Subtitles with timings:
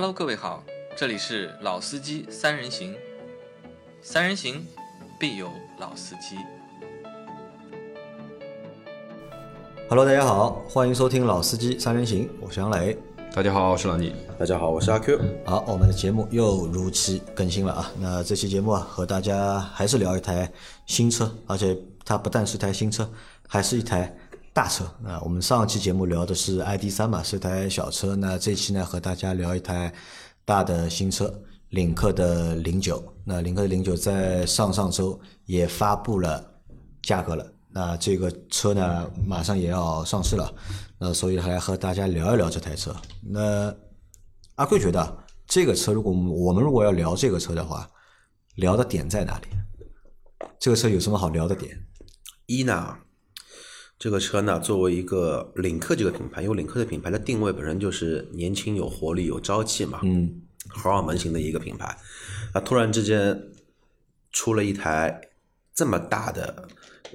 [0.00, 0.62] Hello，各位好，
[0.96, 2.94] 这里是老司机三人行，
[4.00, 4.64] 三人行
[5.18, 5.50] 必有
[5.80, 6.36] 老司机。
[9.88, 12.96] Hello，大家好，欢迎收听老司机三人行，我是杨磊。
[13.34, 14.14] 大家好，我是老倪。
[14.38, 15.20] 大家好，我是阿 Q。
[15.44, 17.90] 好，我们的节目又如期更新了啊！
[17.98, 20.48] 那这期节目啊，和大家还是聊一台
[20.86, 23.10] 新车，而且它不但是台新车，
[23.48, 24.16] 还是一台
[24.58, 24.84] 大车。
[25.00, 28.16] 那我们上期节目聊的是 ID 三嘛，是一台小车。
[28.16, 29.94] 那这期呢，和大家聊一台
[30.44, 31.32] 大的新车，
[31.68, 33.00] 领克的零九。
[33.24, 36.44] 那领克的零九在上上周也发布了
[37.02, 37.46] 价格了。
[37.70, 40.52] 那这个车呢，马上也要上市了，
[40.98, 42.92] 那所以来和大家聊一聊这台车。
[43.22, 43.72] 那
[44.56, 47.88] 阿贵觉得这个车，如果我们如果要聊这个车的话，
[48.56, 49.46] 聊的点在哪里？
[50.58, 51.78] 这个车有什么好聊的点？
[52.46, 52.96] 一呢，
[53.98, 61.96] 这个车呢，作为一个领克这个品牌，因为领克的品牌的定位本身就是年轻、有活力、有朝气嘛，嗯，荷尔蒙型的一个品牌，
[62.52, 63.42] 啊，突然之间
[64.30, 65.20] 出了一台
[65.74, 66.68] 这么大的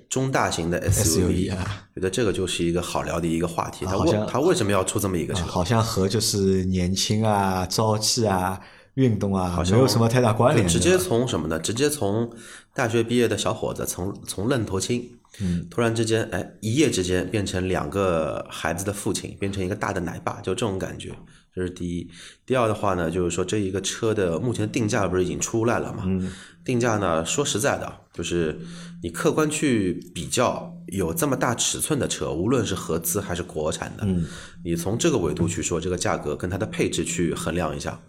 [0.10, 3.86] 中大型的 SUV 啊觉得这个就是一个好聊的一个话题。
[3.86, 5.42] 他为他为什么要出这么一个车？
[5.42, 8.60] 啊好像和就是年轻啊、朝气啊、
[8.96, 10.68] 运动啊好像没有什么太大关联。
[10.68, 11.60] 直接从什么呢？
[11.60, 12.32] 直接从
[12.74, 21.12] 大学毕业的小伙子，从从愣头青，嗯，突然之间，哎，一夜之间变成两个孩子的父亲，变成一个大的奶爸，就这种感觉。
[21.56, 22.10] 这是第一。
[22.48, 26.04] 第二的话呢，就是说这一个车的目前的定价不是已经出来了嘛？
[26.06, 26.32] 嗯，
[26.66, 28.60] 定价呢，说实在的，就是
[29.04, 34.26] 你客观去比较，有这么大尺寸的车，无论是合资还是国产的，嗯，
[34.66, 38.00] 你从这个维度去说这个价格跟它的配置去衡量一下。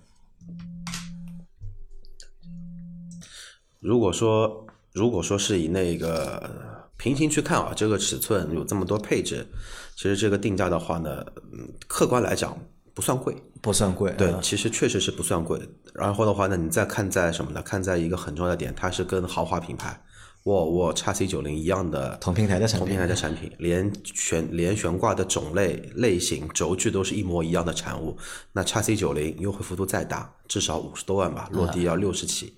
[3.84, 6.50] 如果说如果说是以那个
[6.96, 9.46] 平行去看啊，这个尺寸有这么多配置，
[9.94, 12.58] 其实这个定价的话呢，嗯，客观来讲
[12.94, 13.36] 不算贵。
[13.60, 14.10] 不算贵。
[14.16, 15.60] 对啊，其实确实是不算贵。
[15.92, 17.60] 然后的话呢，你再看在什么呢？
[17.60, 20.02] 看在一个很重要的点，它是跟豪华品牌
[20.44, 28.16] 沃尔沃 x C 九零一样的同平台的产品同平台的产品，连悬连悬挂的种类、类型、轴距都是一模一样的产物。
[28.52, 32.54] 那 x C 九零优惠幅度再大，至少五十多万吧，落地要六十起。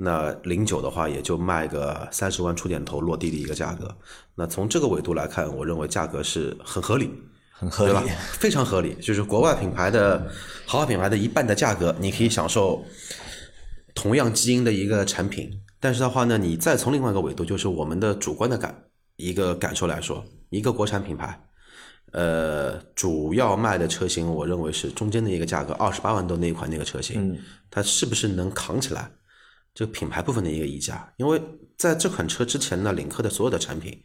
[0.00, 3.92] 那零九的话，也就卖个三十万出点头落地的一个价格。
[4.36, 7.10] 那从这个维度来看，我认为价格是很合理。
[7.50, 8.10] 很合对吧理。？
[8.38, 10.30] 非常合理，就是国外品牌的
[10.64, 12.84] 豪华品牌的一半的价格，你可以享受
[13.92, 15.50] 同样基因的一个产品。
[15.80, 18.84] 但是的话呢，你再从另外一个维度，就是我们的主观的感
[19.16, 21.40] 一个感受来说，一个国产品牌，
[22.12, 27.38] 呃，主要卖的车型，我认为是中间的一个价格，二十八万多那一款那个车型，嗯
[27.68, 29.10] 它是不是能扛起来
[29.74, 31.12] 这个品牌部分的一个溢价？
[31.16, 31.40] 因为
[31.76, 33.96] 在这款车之前呢，领克的所有的产品，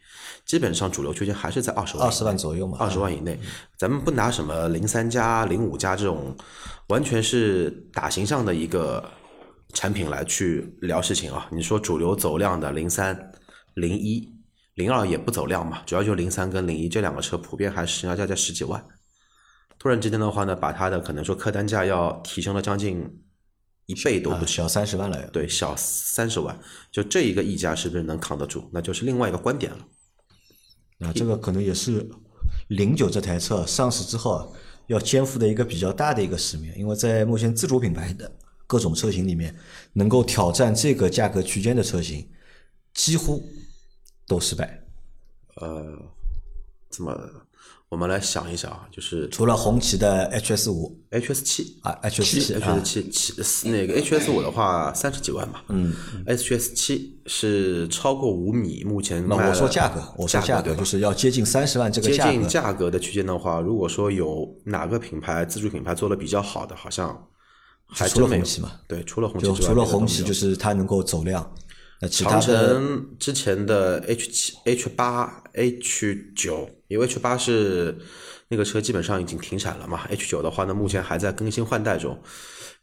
[0.46, 3.38] 基本上主流区间还是在二十万以内，20万左右嘛二十万以内。
[3.76, 6.36] 咱们不拿什么零三加、零五加这种，
[6.88, 9.02] 完全是打形象的一个
[9.72, 11.48] 产品来去聊事情啊。
[11.50, 13.32] 你说主流走量的零三、
[13.74, 14.32] 零一、
[14.74, 18.84] 零二也不走量嘛，主要就零三跟零一这两个车普遍还是成交价在十几万。
[19.76, 23.10] 突然之间的话呢，把它的可能说客单价要提升了将近
[23.86, 24.60] 一倍都不止。
[24.60, 25.28] 啊小三十万了呀。
[25.32, 26.58] 对，小三十万，
[26.90, 28.68] 就这一个溢价是不是能扛得住？
[28.72, 29.78] 那就是另外一个观点了。
[30.98, 32.08] 那，这个可能也是
[32.68, 34.48] 零九这台车上市之后啊
[34.86, 38.30] 要肩负的一个比较大的一个使命，因为在目前自主品牌的
[38.66, 39.54] 各种车型里面，
[39.94, 42.28] 能够挑战这个价格区间的车型，
[42.92, 43.42] 几乎
[44.26, 44.82] 都失败。
[45.56, 45.98] 呃，
[46.88, 47.12] 怎么
[47.94, 51.00] 我们来想一想啊，就是除了红旗的 HS 五。
[51.12, 51.78] HS 七。
[51.80, 52.76] 啊，HS 七啊。
[52.76, 53.08] HS 七
[53.40, 55.94] 七那个 HS 五的话三十几万嘛，嗯
[56.26, 62.32] ，HS 七是超过五米，目前那我说价格，我说价格就是要接近三十万这个接价格。
[62.32, 67.16] 近价格的区间的话，如果说有哪个品牌自主品牌做的比较好的，好像
[67.86, 68.42] 还除了真没有。
[68.42, 71.48] 红旗嘛，对，除了红旗除了红旗，就是它能够走量。
[72.00, 77.98] 那其他长城之前的 H 七、H 八、H 九，因为 H 八是
[78.48, 82.16] 那个车基本上已经停产了嘛，H 九的话呢，目前还在更新换代中。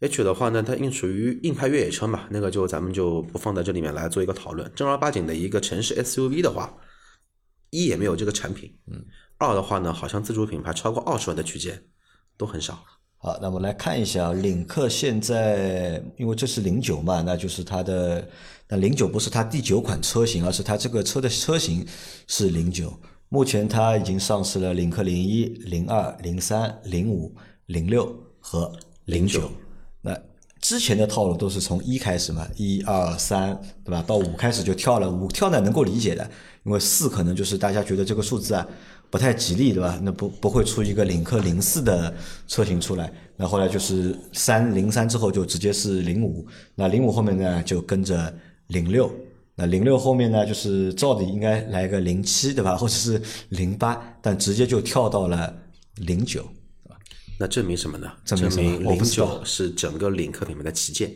[0.02, 4.70] H 的话呢，它应属于硬派越野车嘛，那个就咱们就不放在这里面来做一个讨论。
[4.76, 6.76] 正儿八经的一个城市 SUV 的话，
[7.70, 9.02] 一也没有这个产品，嗯，
[9.38, 11.82] 二的话呢，好像自主品牌超过二十万的区间
[12.38, 12.84] 都很少。
[13.18, 18.28] 好，那我们来看一下领克现在，因为这是零九嘛，那就是它的
[18.68, 21.88] 那零九不是它第九款车型，而是它这个车的车型
[22.28, 22.92] 是零九。
[23.34, 27.34] 目前它已经上市了领克零一、零二、零三、零五、
[27.68, 28.70] 零六和
[29.06, 29.50] 零九。
[30.02, 30.14] 那
[30.60, 34.04] 之前的套路都是从一开始嘛，一二三，对吧？
[34.06, 36.30] 到五开始就跳了，五跳呢能够理解的，
[36.66, 38.68] 因为四可能就是大家觉得这个数字啊
[39.10, 39.98] 不太吉利，对吧？
[40.04, 42.14] 那不不会出一个领克零四的
[42.50, 43.10] 车型出来。
[43.38, 46.46] 那后来就是三零三之后就直接是零五，
[46.76, 48.34] 那零五后面呢就跟着
[48.68, 49.10] 零六，
[49.56, 52.76] 那零六后面呢就是照理应该来个零七，对吧？
[52.76, 55.54] 或者是零八，但直接就跳到了
[55.96, 56.46] 零九。
[57.40, 58.12] 那证明什么呢？
[58.24, 61.12] 证明零九是整个领克品牌的旗舰。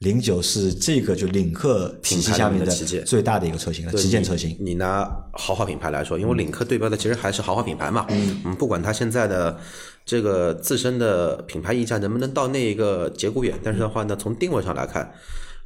[0.00, 4.56] 零九是这个就领克体系下面的旗舰最大的一个车型了，旗舰车型。
[4.58, 8.06] 你拿豪华品牌来说，因为领克对标的其实还是豪华品牌嘛。
[8.08, 9.60] 嗯，不管它现在的
[10.06, 15.12] 这个自身的品牌溢价能不能到那一个节骨眼，但是的话呢，从定位上来看，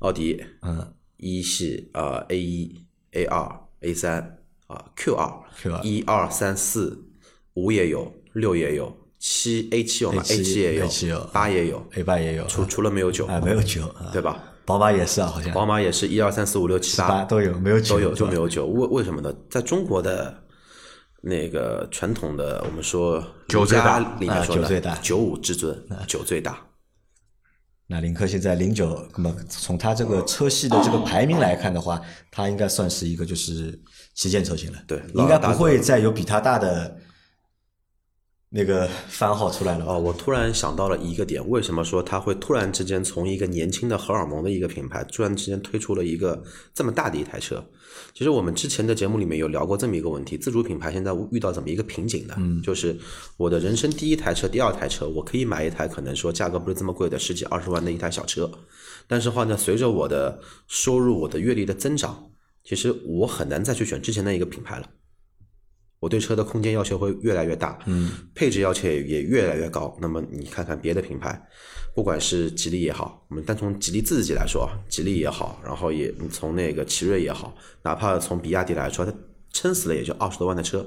[0.01, 0.85] 奥迪嗯，
[1.17, 5.33] 一系啊 A 一、A 二、A 三啊 Q 二、
[5.63, 6.99] Q2 一二三四
[7.55, 14.43] 五也有，六也有，七 A 七有吗 A7 七也有 A7 有八也有，A 八也有，除除了没有九，啊没有九啊，对吧？
[14.67, 18.41] 宝马也是啊，好像宝马也是一二三四五六七八都有，没有九都有就没有。
[18.43, 19.33] 有九，为为什么呢？
[19.51, 20.43] 在中国的
[21.21, 26.59] 那个传统的我们说九最里面啊说的九五至尊，九最大。
[27.87, 32.01] 那领克现在零九，那么从它这个车系的这个排名来看的话，
[32.31, 33.79] 它应该算是一个就是
[34.15, 34.79] 旗舰车型了。
[34.87, 36.97] 对应该不会再有比它大的
[38.57, 39.95] 那个番号出来了吧？
[39.95, 46.41] 哦，我突然想到了一个点，为什么说它会突然之间从一个年轻的荷尔蒙的一个品牌，突然之间推出了一个
[46.73, 47.61] 这么大的一台车？
[48.13, 52.35] 其实我们之前的节目里面有聊过这么一个问题，自主品牌现在遇到怎么一个瓶颈呢？
[52.39, 52.97] 嗯，就是
[53.37, 58.49] 我的人生第一台车、第二台车，我可以买一台可能说价格不是这么贵的十几二十万的一台小车，
[59.09, 62.31] 但是话呢，随着我的收入、我的阅历的增长，
[62.63, 64.89] 其实我很难再去选之前的一个品牌了。
[66.05, 69.97] 我对车的空间要求会越来越大，嗯，配置要求也也越来越高。
[70.03, 71.43] 那么你看看别的品牌，
[71.95, 79.15] 不管是吉利也好，我们单从吉利自己来说，吉利也好，然后也从那个奇瑞也好，哪怕从比亚迪来说，它
[79.51, 80.87] 撑死了也就二十多万的车。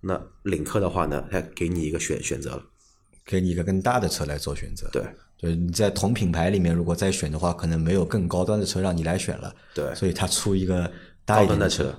[0.00, 2.62] 那领克的话呢，它给你一个选选择了，
[3.26, 4.88] 给你一个更大的车来做选择。
[4.90, 5.02] 对
[5.36, 9.54] 就是，你在同品牌里面如果再选的话，可能没有更高端的车让你来选了。
[9.74, 10.90] 对，所以它出一个
[11.26, 11.94] 大端的车。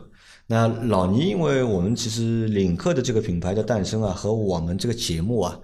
[0.51, 5.57] 那老倪，因为我们其实领克的这个品牌的诞生啊，和我们这个节目啊，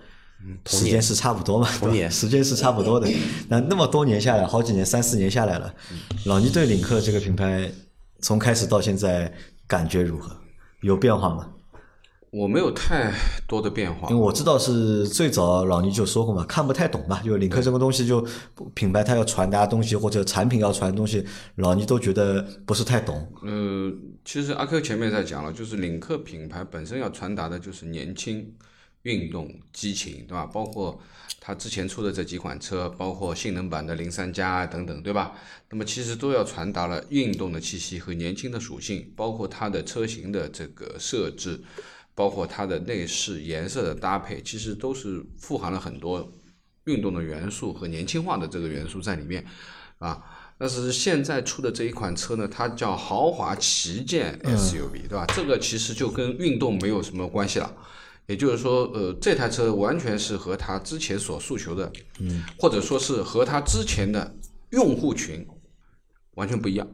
[0.66, 3.06] 时间是差不多嘛，对吧同年 时间是差不多的。
[3.50, 5.74] 那那么多年下来，好几年，三四年下来了，
[6.24, 7.70] 老倪对领克这个品牌
[8.22, 9.30] 从开始到现在
[9.68, 10.32] 感觉如何？
[10.84, 11.50] 有变化吗？
[12.30, 13.12] 我没有太
[13.48, 18.24] 多的变化因为，我知道是最早老倪就说过嘛，看不太懂嘛，就领克这个东西就
[18.74, 21.26] 品牌它要传达东西或者产品要传东西，
[21.56, 23.16] 老倪都觉得不是太懂。
[23.44, 23.92] 呃，
[24.28, 28.54] 其实阿 Q 前面在讲了，就是领克品牌本身要传达的就是年轻、
[29.04, 30.46] 运动、激情，对吧？
[30.46, 31.02] 包括
[31.40, 35.32] 它之前出的这几款车，包括性能版的零三加等等，对吧？
[35.70, 41.62] 那么其实都要传达了运动的气息和年轻的属性，包括它的车型的这个设置，
[42.14, 46.30] 包括它的内饰颜色的搭配，其实都是富含了很多
[46.84, 49.46] 运动的元素和年轻化的这个元素在里面
[50.00, 50.22] 啊。
[50.58, 55.26] 但是现在出的这一款车呢，它叫豪华旗舰 SUV，、对吧？
[55.28, 57.72] 这个其实就跟运动没有什么关系了。
[58.26, 61.90] 也就是说，呃，这台车完全是和它之前所诉求的，
[62.20, 64.36] 嗯，或者说是和它之前的
[64.72, 65.48] 用户群
[66.36, 66.86] 完全不一样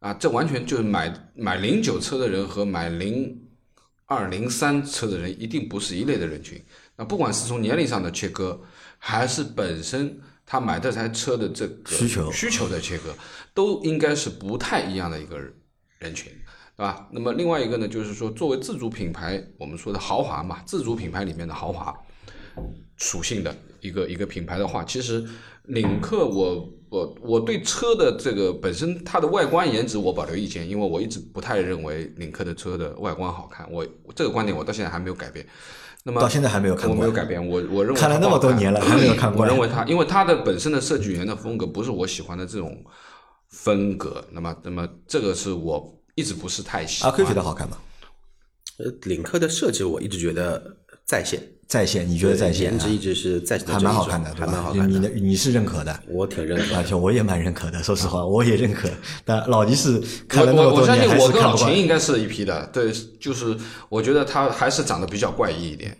[0.00, 0.12] 啊。
[0.14, 3.42] 这完全就是买买零九车的人和买零
[4.06, 6.60] 二零三车的人一定不是一类的人群。
[6.96, 8.60] 那不管是从年龄上的切割，
[8.98, 10.18] 还是本身
[10.50, 13.14] 他买这台车的这个需求需求的切割，
[13.54, 15.38] 都应该是不太一样的一个
[15.98, 16.32] 人群，
[16.76, 17.08] 对吧？
[17.12, 21.96] 那么另外一个呢，就是说作为自主品牌，我们说的豪华嘛，自主品牌里面的豪华
[22.96, 25.24] 属性的一个一个品牌的话，其实
[25.66, 35.46] 领克我我我对车的这个本身它的外观颜值我保留意见，因为我一直不太认为领克的车的外观好看，我这个观点我到现在还没有改变。
[36.04, 42.82] 那么到现在还没有看过我没有改变，我我认为看了那么多年了还没有看过我认为它，因为它的本身的设计语言的风格不是我喜欢的这种
[43.48, 47.26] 风格，那么那么这个是我一直不是太喜欢阿欢。
[47.26, 47.76] Q 觉得好看吗？
[48.78, 52.70] 呃，领克的设计我一直觉得在线，在线，你觉得在线、啊？
[52.72, 54.46] 颜值一直是在线还蛮好看的，对吧？
[54.46, 56.76] 还蛮好看你你是认可的，我挺认可的。
[56.78, 57.80] 而且我也蛮认可的。
[57.80, 58.90] 说实话，我也认可。
[59.24, 61.40] 但老倪是看了那么我我我相多年，还信我跟。
[61.40, 63.56] 老秦应该是一批的，对，就是
[63.88, 65.96] 我觉得他还是长得比较怪异一点，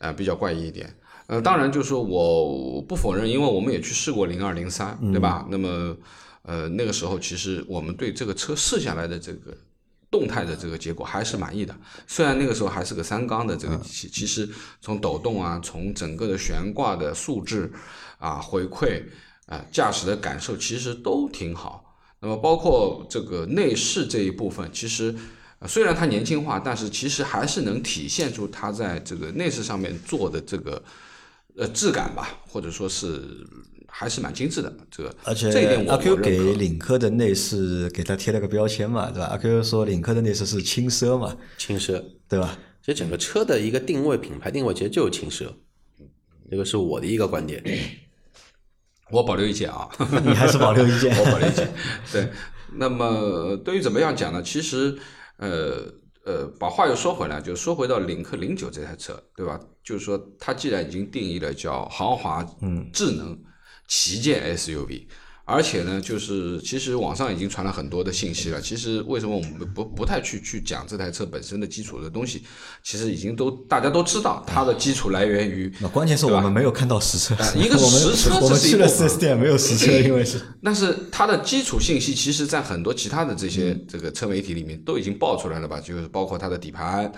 [0.00, 0.92] 啊、比较怪异一点。
[1.28, 5.46] 呃，当然就是说我不否认，因为我们也去试过零二零三，对吧？
[5.48, 5.96] 那么
[6.42, 9.56] 呃那个时候其实我们对这个车试下来的这个
[10.12, 11.74] 动态的这个结果还是满意的。
[12.06, 14.46] 虽然那个时候还是个三缸的这个机器，其实
[14.82, 17.72] 从抖动啊，从整个的悬挂的素质
[18.18, 19.02] 啊回馈
[19.46, 21.96] 啊驾驶的感受，其实都挺好。
[22.20, 25.14] 那么包括这个内饰这一部分，其实
[25.58, 30.80] 呃虽然它年轻化，但是其实还是能体现出它在这个内饰上面做的这个
[31.56, 33.46] 呃质感吧，或者说是
[33.94, 34.74] 还是蛮精致的。
[34.90, 39.26] 这个而且这一点我阿 Q 给领克的内饰给它贴了个标签嘛，对吧？
[39.26, 42.58] 阿 Q 说领克的内饰是轻奢嘛，轻奢，对吧？
[42.80, 45.46] 其实整个车的一个定位，品牌定位其实就是轻奢，
[46.50, 47.62] 这个是我的一个观点。
[49.10, 49.88] 我保留意见啊。
[50.24, 51.70] 你还是保留意见 我保留意见。
[52.10, 52.28] 对，
[52.74, 54.42] 那么对于怎么样讲呢？
[54.42, 54.96] 其实，
[55.36, 55.84] 呃
[56.24, 59.60] 呃，把话又说回来，就说回到领克零九这台车，对吧？
[59.84, 63.38] 就是说，它既然已经定义了叫豪华、嗯，智能
[63.92, 65.02] 旗舰 SUV。
[65.44, 68.60] 而且呢，就是其实网上已经传了很多的信息了。
[68.60, 72.44] 其实为什么我们不不太去去讲这台车本身的基础的东西？
[72.84, 75.70] 其实已经都大家都知道，它的基础来源于。
[75.80, 85.80] 那关键是我们没有看到实车，一个 实车我们去了这是一部分 4S 店没有实车，因为是但是它的基础信息，其实在很多其他的这些嗯这个车媒体里面都已经爆出来了吧？
[85.80, 87.12] 就是包括它的底盘，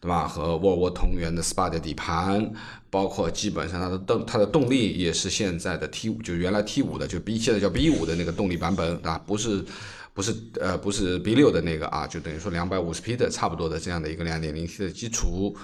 [0.00, 0.26] 对吧？
[0.26, 2.50] 和沃尔沃同源的 SPA 的底盘，
[2.96, 9.62] 包括基本上它的动它的动力也是现在的 T 五，就原来 T 五的，就 B 现在叫 B 五的那个动力版本啊，不是
[10.14, 15.54] 不是呃不是 B 六的那个啊，就等于说两百五十匹的差不多的这样的一个两点零 T 的基础。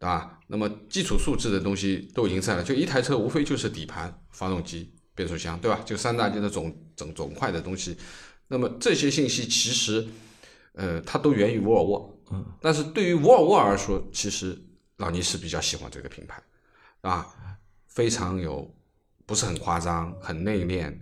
[0.00, 0.38] 对吧？
[0.46, 5.80] 那么基础素质的东西都已经在了，就一台车无非就是底盘、发动机、变速箱，对吧？
[5.84, 7.96] 就三大件的总总总块的东西。
[8.46, 10.06] 那么这些信息其实，
[10.74, 12.20] 呃，它都源于沃尔沃。
[12.30, 12.46] 嗯。
[12.60, 14.56] 但是对于沃尔沃而说，其实
[14.98, 16.40] 老倪是比较喜欢这个品牌，
[17.02, 17.26] 啊，
[17.86, 18.68] 非常有，
[19.26, 20.92] 不是很夸张，很内敛，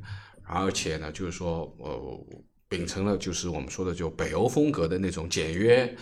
[0.45, 2.27] 而且呢，就是说，呃，
[2.69, 5.97] 秉承了就是我们说的就北欧风格的那种简约，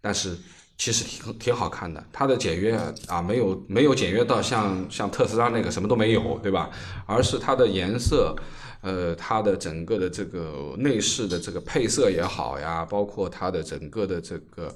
[0.00, 0.36] 但是
[0.78, 2.04] 其实挺挺好看的。
[2.12, 6.70] 它的简约啊，没有没有简约到像像特斯拉那个什么都没有，对吧？
[7.06, 8.34] 而是它的颜色，
[8.80, 14.74] 呃，它的整个的这个内饰的这个配色也好呀，包括它的整个的这个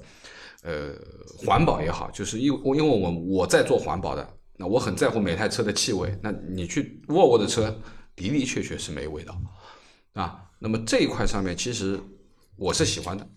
[0.63, 0.93] 呃
[1.45, 4.27] 环保也好，就是因因为我我在做环保的，
[4.61, 6.15] 那我很在乎每台车的气味。
[6.21, 7.75] 那你去沃尔沃的车，
[8.15, 9.35] 的的确确是没味道
[10.13, 10.39] 啊。
[10.59, 11.99] 那么这一块上面，其实
[12.55, 13.27] 我是喜欢的。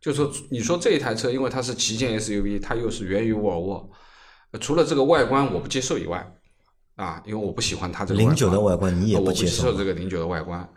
[0.00, 3.90] 就说你说这一台车，因为它是旗舰 SUV，它又是源于沃尔沃，
[4.50, 6.28] 呃除了这个外观我不接受以外，
[6.96, 9.76] 啊，因为我不喜欢它这个零九的外观，你也不接受。
[9.76, 10.68] 这个零九的外观。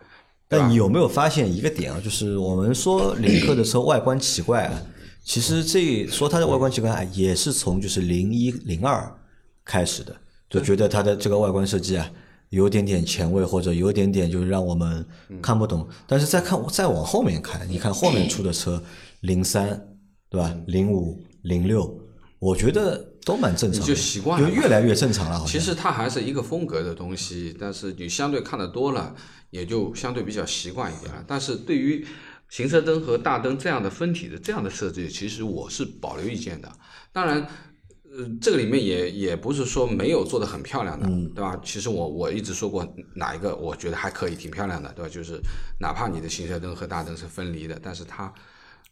[0.47, 1.99] 但你有没有发现一个点啊？
[2.03, 4.81] 就是我们说领克的车外观奇怪啊，
[5.23, 9.11] 其实这说它的外观奇怪啊，也是从就是零一零二
[9.65, 10.15] 开始的，
[10.49, 12.09] 就觉得它的这个外观设计啊，
[12.49, 15.05] 有点点前卫，或者有点点就是让我们
[15.41, 15.87] 看不懂。
[16.07, 18.83] 但是再看再往后面看，你看后面出的车
[19.21, 19.69] 零三
[20.29, 20.55] 对吧？
[20.67, 21.99] 零五零六，
[22.39, 25.43] 我觉得都蛮正常就习惯了就越来越正常了。
[25.47, 29.15] 其实它还是一个风格的东西，但是你相对看得多了，
[29.51, 31.23] 也就相对比较习惯一点了。
[31.27, 32.05] 但是对于
[32.49, 36.71] 行车灯和大灯这样的分体的这样的设计，其实我是保留意见的。
[37.13, 37.47] 当然，
[38.13, 41.57] 呃，这个里面也也不是说没有做的很漂亮的，对吧？
[41.63, 45.09] 其实我我一直说过哪一个我觉得还可以，挺漂亮的，对吧？
[45.09, 45.39] 就是
[45.79, 48.33] 哪怕你的行车灯和大灯是分离的，但是它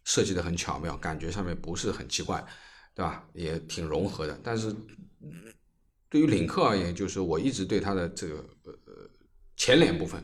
[0.05, 2.41] 设计的很巧妙，感觉上面不是很奇怪，
[2.95, 3.27] 对吧？
[3.33, 4.39] 也挺融合的。
[4.41, 4.73] 但是
[6.09, 8.73] 对于领克而言，就是我一直对它的这个呃
[9.57, 10.23] 前脸部分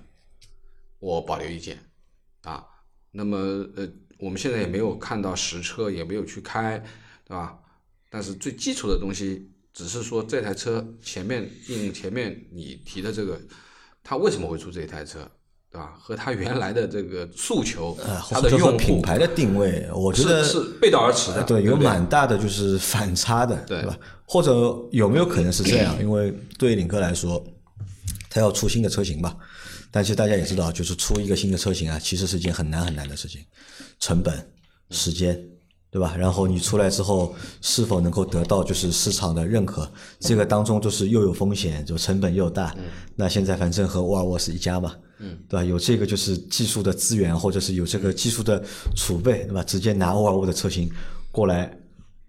[0.99, 1.77] 我保留意见
[2.43, 2.65] 啊。
[3.11, 3.37] 那么
[3.75, 3.85] 呃，
[4.19, 6.79] 我们现在也没有看到实车，也没有去开，
[7.25, 7.59] 对吧？
[8.15, 13.37] 但是最基础的东西，只是说这台车前面应前面你提的这个，
[14.01, 15.29] 它为什么会出这一台车，
[15.69, 15.93] 对吧？
[15.99, 17.93] 和它原来的这个诉求，
[18.29, 23.99] 它的用户品牌的定位，我觉得是是背道而驰的，对，有蛮大的就是反差的，对吧？
[24.25, 24.51] 或者
[24.93, 26.01] 有没有可能是这样？
[26.01, 27.45] 因为对于领克来说，
[28.29, 29.35] 它要出新的车型吧，
[29.91, 33.41] 但其实大家也知道，就是出一个新的车型啊，其实是一件很难很难的事情，
[33.99, 34.33] 成本、
[34.91, 35.37] 时间，
[35.95, 36.13] 对吧？
[36.17, 42.75] 然后你出来之后，是否能够得到就是市场的认可，这个当中就是又有风险，就成本又大。
[43.15, 45.63] 那现在反正和沃尔沃是一家嘛，嗯，对吧？
[45.63, 48.61] 有这个就是技术的资源，或者是有这个技术的
[48.93, 49.63] 储备，对吧？
[49.63, 50.91] 直接拿沃尔沃的车型
[51.31, 51.71] 过来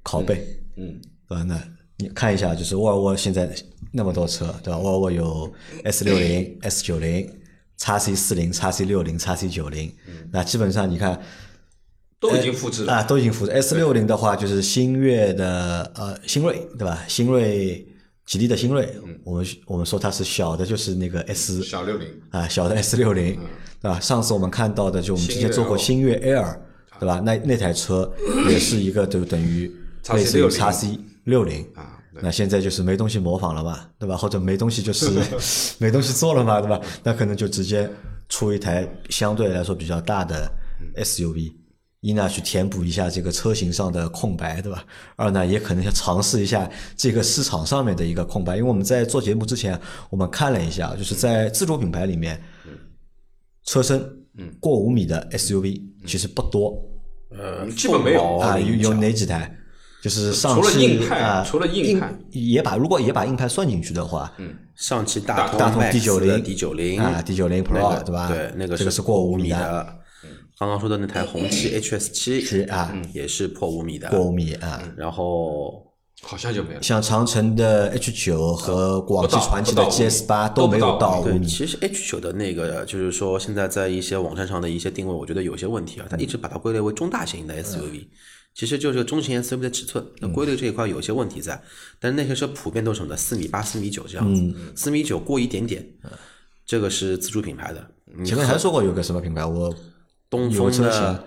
[0.05, 0.47] 拷贝，
[0.77, 1.43] 嗯，对吧？
[1.43, 1.61] 那
[1.97, 3.53] 你看一下，就是沃尔沃现在
[3.91, 4.79] 那么多车，对吧？
[4.79, 7.29] 沃尔沃有 S 六零、S 九零、
[7.81, 9.93] x C 四零、x C 六零、x C 九零，
[10.31, 11.21] 那基本上你看
[12.31, 12.93] 都已经复制了。
[12.93, 13.53] 啊，都已经复制。
[13.53, 17.03] S 六零的话就是新锐的呃新锐，对吧？
[17.09, 17.87] 新锐
[18.25, 23.39] 吉利的新锐，我们我们说它是小的，就是那个 S 小六零，啊，小的 S 六零，
[23.81, 24.01] 对吧？
[24.01, 26.57] 上次我们看到的就我们之前做过新月 Air，
[26.99, 27.21] 对吧？
[27.25, 28.13] 那那台车
[28.49, 29.71] 也是一个就等于
[30.13, 31.93] 类似于 x C 六零啊
[32.23, 34.17] 那现在就是没东西模仿了嘛，对吧？
[34.17, 35.11] 或者没东西就是
[35.79, 36.81] 没东西做了嘛，对吧？
[37.03, 37.89] 那可能就直接
[38.29, 40.51] 出一台相对来说比较大的
[40.97, 41.53] SUV，
[42.01, 44.85] 一呢去填补一下这个车型上的空白，对吧？
[45.17, 49.79] 二呢也可能要尝试一下这个市场上面的一个空白，因为我们在做节目之前，
[50.11, 52.41] 我们看了一下，就是在自主品牌里面，
[53.65, 54.01] 车身
[54.61, 56.79] 过五米的 SUV 其实不多
[57.31, 59.53] 呃，基本没有啊，有有哪几台？
[60.03, 68.29] 就是上除了汽硬派啊，除了硬派也把如果也把硬派算进去的话，嗯上汽大大通 D 九零 D 九零啊，D 九零 Pro 对吧？
[68.29, 69.99] 对，那个这个是过五米米的。
[70.59, 74.83] 刚刚说的那台红旗 HS 七是啊，也是破五米的，破五米啊。
[74.97, 75.87] 然后
[76.23, 76.81] 好像就没有。
[76.81, 88.07] 像长城的 H 九和广汽传祺的 GS 八都没有到对，到五米，其实 H 九的那个就是说现在在一些网站上的一些定位，我觉得有些问题啊，它一直把它归类为中大型的 SUV，
[88.55, 91.63] 其实就是中型 SUV 的尺寸，那归类这一块有些问题在，
[92.01, 95.87] 但是那些车普遍都是什么的四米八、四米九这样子，四米九过一点点，
[96.65, 99.75] 这个是自主品牌的，嗯前面还说过有个什么品牌，我
[100.37, 101.25] 东风的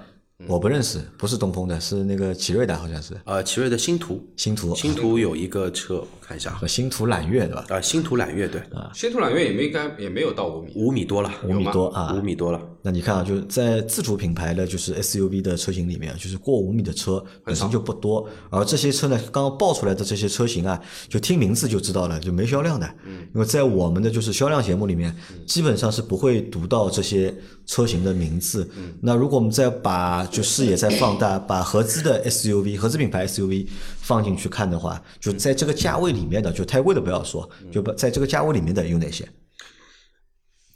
[0.48, 3.14] 我不认识，不是东风的，是那个奇瑞的，好像是。
[3.26, 4.74] 呃奇瑞的星途，星途。
[4.74, 6.52] 星途有一个车，我看一下。
[6.52, 7.66] 和星途揽月对吧？
[7.70, 8.62] 啊，星途揽月对，
[8.94, 12.14] 星途揽月也没该也没有到五米，五米多了，五米多啊。
[12.14, 22.88] 五，米多了，那你看啊，就是在自主品牌的就是 SUV 的车型里面，就是过五米的车本身就不多，而这些车呢，刚刚爆出来的这些车型啊，就听名字就知道了，就没销量的。
[23.34, 25.16] 因为在我们的就是销量节目里面，
[25.48, 27.34] 基本上是不会读到这些
[27.66, 28.70] 车型的名字。
[29.02, 33.68] 那如果我们再把就视野再放大，把合资的 SUV、合资品牌 SUV
[34.10, 39.24] 放进去看的话，就在这个价位里面的，就太贵的不要说，就不在这个价位里面的有哪些？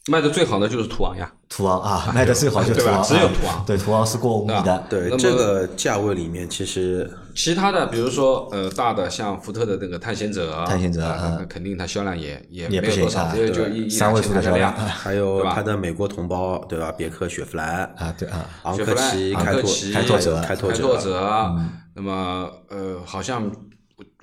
[0.09, 1.31] 卖的最好的就是途昂呀。
[1.47, 16.91] 途昂啊，卖的最好就是途昂啊，对吧只有途昂对，途昂是过五米的，对那么这个价位里面，其实其他的，比如说呃大的，像福特的那个探险者，探险者那肯定它销量也也也不行没有多少，啊只有就一一三位数的销销量还有它的美国同胞，对吧？
[16.97, 21.55] 别克雪佛兰、啊，对啊，昂科雪佛兰旗、开拓、昂科旗开拓者开拓开拓者，者，
[21.95, 23.49] 那么呃好像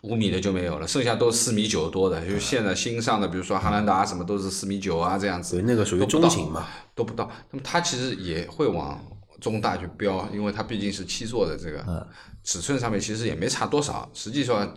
[0.02, 6.66] 五米的就没有了，剩下都是四米九多的，就是现在新上的，比如说汉兰达什么都是四米九啊这样子对，，那个属于中型嘛。
[6.94, 7.30] 都不到。
[7.50, 8.98] 那么它其实也会往
[9.40, 12.06] 中大去标，因为它毕竟是七座的这个嗯
[12.44, 14.74] 尺寸上面其实也没差多少，实际上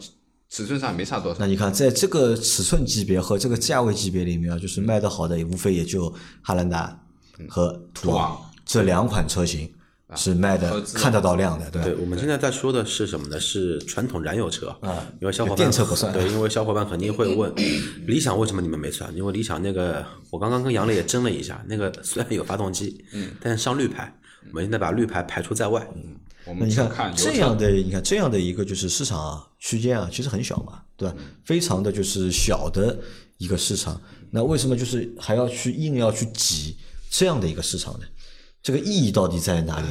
[0.50, 1.48] 尺寸上也没差多少那。
[1.48, 6.98] 你看在这个尺寸级别和这个价位级别里面啊，就是卖的好的，也无非也就汉兰达
[7.50, 9.70] 和途昂这两款车型
[10.16, 13.40] 是卖的看得到量的，对对，我们现在在说的是什么呢？
[13.40, 17.54] 是传统燃油车啊因为小伙伴电车不算对，因为小伙伴肯定会问，
[18.08, 19.14] 理想为什么你们没算？
[19.16, 24.14] 因为理想那个，我刚刚跟杨磊也争了一下，那个虽然有发动机，嗯，但是上绿牌，
[24.50, 25.88] 我们现在把绿牌排除在外。
[26.46, 31.16] 我们只那你看这样的，你看这样的一个就是市场区间啊，其实很小嘛，对吧？
[31.46, 33.00] 非常的就是小的
[33.38, 36.76] 一个市场，那为什么就是还要去硬要去挤
[37.10, 38.06] 这样的一个市场呢？
[38.64, 39.88] 这个意义到底在哪里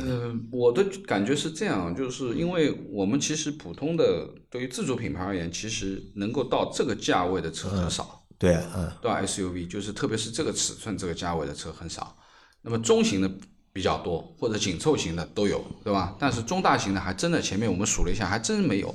[0.50, 12.16] 我的感觉是这样，就是因为我们其实普通的对于自主品牌而言，其实能够到这个价位的车很少，对啊，嗯，对吧？SUV 就是特别是这个尺寸、这个价位的车很少。
[12.62, 13.30] 那么中型的
[13.74, 16.16] 比较多，或者紧凑型的都有，对吧？
[16.18, 18.94] 但是中大型的还真的前面我们数了一下，还真没有。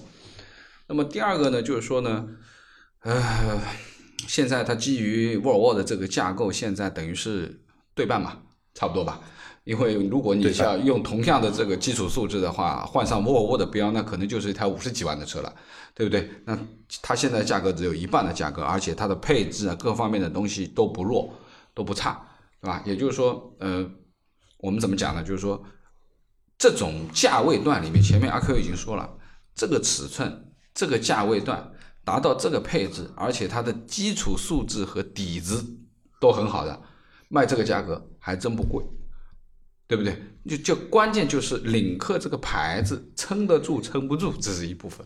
[0.87, 2.27] 那么第二个呢，就是说呢，
[3.01, 3.61] 呃，
[4.27, 7.61] 现在它基于沃尔沃的这个架构，现在等于是
[7.93, 8.39] 对半嘛，
[8.73, 9.21] 差不多吧。
[9.67, 15.53] 因为如果你像用同样的这个基础素质的话，换上沃尔沃的标，那可能就是一台五十几万的车了，
[15.93, 16.31] 对不对？
[16.45, 16.57] 那
[17.01, 21.33] 它现在价格只有一半的价格，而且它的配置啊各方面的东西都不弱，
[21.73, 22.25] 都不差，
[22.61, 22.81] 对吧？
[22.85, 23.85] 也就是说，呃，
[24.59, 25.21] 我们怎么讲呢？
[25.21, 25.61] 就是说，
[26.57, 29.17] 这种价位段里面，前面阿 Q 已经说了，
[29.53, 31.73] 这个尺寸、这个价位段
[32.05, 35.61] 达到这个配置，而且它的基础素质和底子
[36.21, 36.81] 都很好的，
[37.27, 38.81] 卖这个价格还真不贵。
[39.87, 40.21] 对不对？
[40.47, 45.05] 就就关键就是领克这个牌子撑得住撑不住，这是一部分，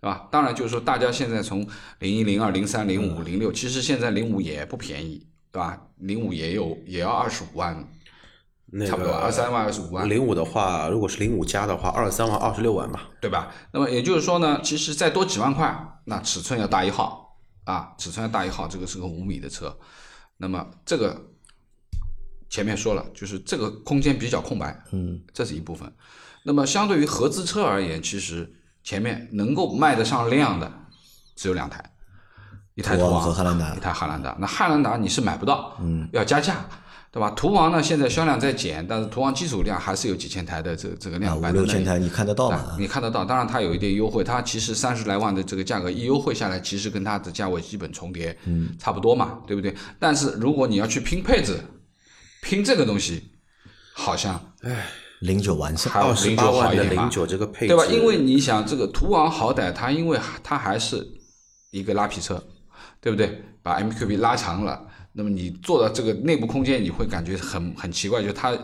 [0.00, 0.28] 对吧？
[0.30, 1.66] 当然就是说，大家现在从
[2.00, 5.80] 零一、零二、零三、零五、零六，其实现在零五也不便宜，对吧？
[5.96, 7.88] 零五也有也要二十五万，
[8.66, 13.08] 那差不多二三万、二十五万，零五的话，如果是零五加的话，二十三万、二十六万吧。
[13.20, 13.50] 对吧？
[13.72, 19.76] 那么也就是说呢，其实再多几万块，那尺寸要大一号啊，尺寸要大一号，这个是个五米的车，
[20.36, 21.27] 那么这个
[22.48, 25.90] 前面说了，就是这个空间比较空白，嗯，这是一部分。
[26.42, 28.50] 那么相对于合资车而言，其实
[28.82, 30.70] 前面能够卖得上量的
[31.36, 31.84] 只有两台，
[32.74, 34.36] 一台途昂途昂和汉兰达一台汉兰达。
[34.40, 36.64] 那汉兰达你是买不到，嗯，要加价。
[37.10, 37.30] 对吧？
[37.30, 42.76] 途昂呢，现在销量在减，但是途昂基础量还是有几千台的这这个量摆在那里六千台你看得到啊吗？
[42.78, 49.74] 你看得到，当然它有一点优惠，它其实三十来万的这个价格一优惠下来，其实跟它的价位基本重叠，嗯，差不多嘛，对不对？
[49.98, 51.58] 但是如果你要去拼配置，
[52.48, 53.22] 拼这个东西，
[53.92, 54.40] 好像
[55.20, 57.84] 零九完胜，还有二十零八万的零九这个配置，对吧？
[57.84, 61.06] 因为你想，这个途昂好歹它因为它还是
[61.70, 62.42] 一个拉皮车，
[63.02, 63.42] 对不对？
[63.62, 64.82] 把 MQB 拉长了，
[65.12, 68.56] 那么你坐的这个内部空间，你会感觉很很奇怪，就它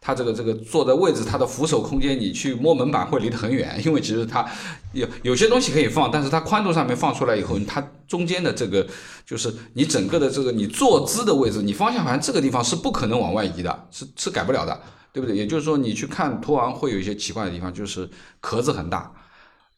[0.00, 4.46] 它这个这个坐的位置，它的扶手空间，你去摸门板会离得很远， 因为其实它
[4.92, 8.86] 有有些东西可以放，但是它宽度上面放出来以后，它中间的这个
[9.26, 14.80] 就是你整个的这个你坐姿的位置，你方向盘这个地方是不可能往外移的，是是改不了的。
[15.10, 15.34] 对不对？
[15.34, 18.08] 也就是说，你去看途昂会有一些奇怪的地方，就是
[18.40, 19.10] 壳子很大，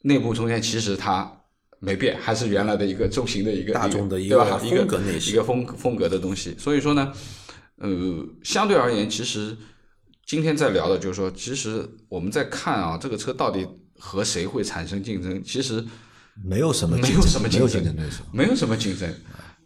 [0.03, 1.31] 内部中间其实它
[1.79, 4.59] 没变，还是原来的一个中型的一个大众的一一个对吧？
[4.59, 6.55] 风一个一个风风格的东西。
[6.59, 7.13] 所以说呢，
[7.79, 7.89] 呃，
[8.43, 9.57] 相对而言，其实
[10.31, 13.66] 今天在聊的就是说，其实我们在看啊，这个车到底
[13.99, 15.43] 和谁会产生竞争？
[15.43, 15.85] 其实
[16.45, 18.23] 没有什么没有竞争没有什么竞争对手。
[18.31, 19.12] 没有什么竞争，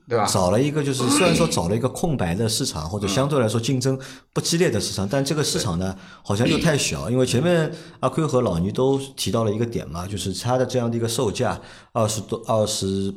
[0.09, 0.25] 对吧？
[0.25, 4.01] 找了一个就是虽然说找了一个空白的市场，或者相对来说竞争
[4.33, 7.11] 不激烈的市场，但这个市场呢好像又太小。
[7.11, 11.61] 因为前面阿奎和老倪都提到了一个点嘛，就是它的这样的一个售价
[11.93, 13.13] 二十多二十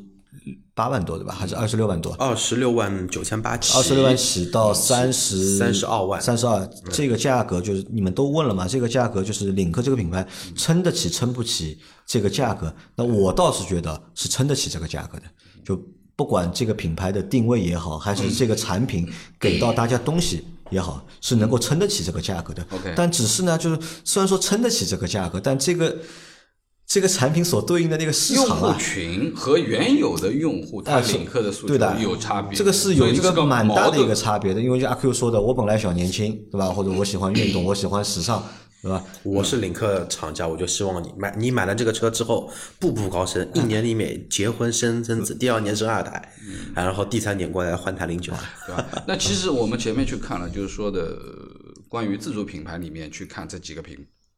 [0.77, 1.33] 八万多对吧？
[1.33, 2.13] 还是二十六万多？
[2.19, 8.67] 二十六万九千八起，二十六万起到三十三十二万三十二，这个价格就是你们都问了嘛？
[8.67, 10.23] 这个价格就是领克这个品牌
[10.55, 12.71] 撑得起撑不起这个价格？
[12.93, 15.23] 那我倒是觉得是撑得起这个价格的，
[15.65, 15.81] 就
[16.15, 22.63] 不管这个品牌的定位也好，还是这个产品给到大家东西也好，是能够撑得起这个价格的。
[22.69, 25.97] OK 但只是呢，就是虽然说撑得起这个价格，但这个
[26.87, 36.67] 这个产品所对应的那个市场用户群和原有的用户，他领克的诉求对的有差别，这个是有一个蛮大的一个差别的，因为就阿 Q 说的，我本来小年轻，对吧？
[36.67, 38.41] 或者我喜欢运动， 我喜欢时尚，
[38.81, 39.03] 对吧？
[39.23, 46.33] 我是领克厂家，我就希望你买，你买了这个车之后步步高升，一年里面结婚生生子，第二年生二胎，
[46.73, 48.31] 然后第三年过来换台零九，
[48.65, 49.03] 对吧？
[49.05, 53.97] 那其实我们前面去看了，就是说的呃关于自主品牌里面去看这几个品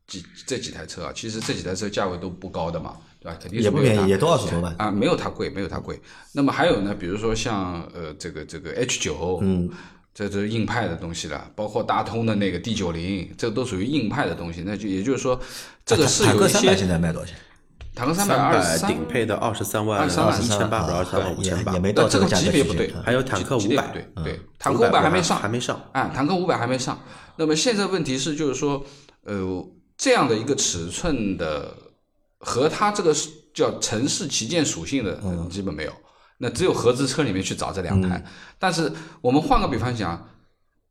[0.10, 3.38] 几这几台车啊，其实这几台车价位都不高的嘛，对吧？
[3.40, 4.76] 肯定也不便宜，也都二十多万。
[4.78, 6.02] 啊，没有它贵，没有它贵。
[6.34, 9.70] 那么还有呢，比如说像呃这个这个 H 九，嗯，
[10.14, 14.64] 这都是硬派的东西了，包括大通的那个 D 九零，这都属于硬派的东西。
[14.66, 15.40] 那就也就是说，
[15.86, 17.38] 这个是有一坦克三百现些在卖多少钱？
[17.96, 26.98] 坦克三百二十三，百顶配的二十三万23一千八百二十三万五千八也也，没到这个级别不对还有坦克500级别不对，对，坦克五百还没上，还没上，啊，坦克五百还没上。
[27.36, 28.86] 那么现在问题是，就是说，
[29.24, 29.66] 呃，
[30.00, 31.76] 这样的一个尺寸的
[32.40, 33.14] 和它这个
[33.54, 35.94] 叫城市旗舰属性的，嗯基本没有。
[36.38, 38.24] 那只有合资车里面去找这两台。
[38.58, 40.30] 但是我们换个比方讲，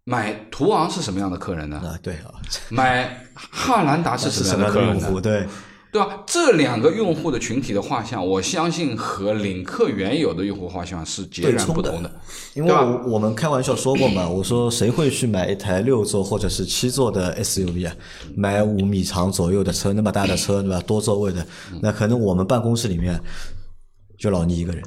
[0.04, 1.78] 买途昂是什么样的客人呢？
[1.78, 2.34] 啊，对啊，
[2.68, 5.00] 买汉兰达是什么样的客人呢？
[5.00, 5.20] 用户？
[5.20, 5.48] 对，
[5.90, 6.22] 对吧？
[6.26, 12.10] 这两个用户的群体的画像，我相信和领克原有的用户画像是截然不同的。
[12.54, 12.72] 因为
[13.06, 17.94] 我们开玩笑说过嘛，我说谁会去买一台六座或者是七座的 SUV 啊？
[18.36, 20.80] 买五米长左右的车，那么大的车，对吧？
[20.82, 21.46] 多座位的，
[21.80, 23.18] 那可能我们办公室里面
[24.18, 24.82] 就老倪一个人。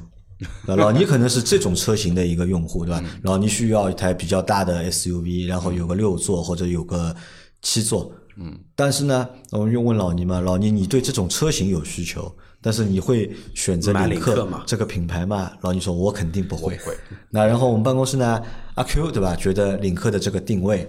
[0.66, 3.02] 老倪可能是这种车型的一个用户，对吧？
[3.22, 7.14] 老倪需要一台比较大的 SUV，然后有个六座或者有个
[7.60, 8.12] 七座。
[8.36, 15.52] 嗯，但是呢，我们又问老倪嘛，老倪，你对这种车型有需求，但是你会选择领克嘛这个品牌吗？
[15.60, 16.76] 老倪说，我肯定不会。
[16.76, 16.96] 不会
[17.30, 18.42] 那然后我们办公室呢，
[18.74, 19.36] 阿 Q 对吧？
[19.36, 20.88] 觉得领克的这个定位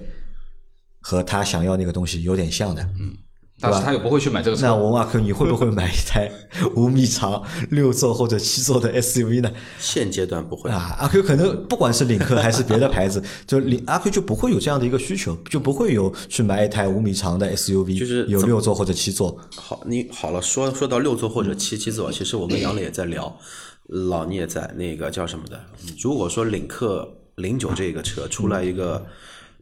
[1.01, 2.81] 和他想要那个东西有点像的。
[2.99, 3.15] 嗯，
[3.59, 4.63] 但是他又不会去买这个车。
[4.63, 6.29] 那我问阿 Q，你会不会买一台
[6.75, 9.51] 五米长六座或者七座的 SUV 呢？
[9.79, 10.69] 现阶段不会。
[10.69, 19.39] 啊，阿 Q 可能不管是领克还是别的牌子， 就领阿 Q 就不会有这样的一个需求，就不会有去买一台五米长的 SUV，就是有六座或者七座。
[19.55, 23.33] 好，你好了，说说到六座或者七七座，其实我跟杨磊也在聊，
[23.87, 25.57] 老聂也在那个叫什么的。
[26.01, 29.05] 如果说领克零九这个车出来一个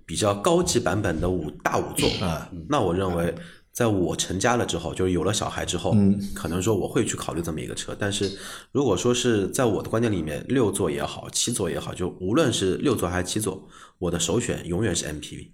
[0.08, 3.36] 比较高级版本的五大五座啊，那我认为。
[3.74, 7.96] 在我成家了之后，就是有了小孩之后，嗯可能说我会去考虑这么一个车。
[7.98, 8.38] 但是
[8.72, 15.52] 如果说是在我的观念里面，六座也好，七座也好，就无论是六座还是七座，我的首选永远是 MPV。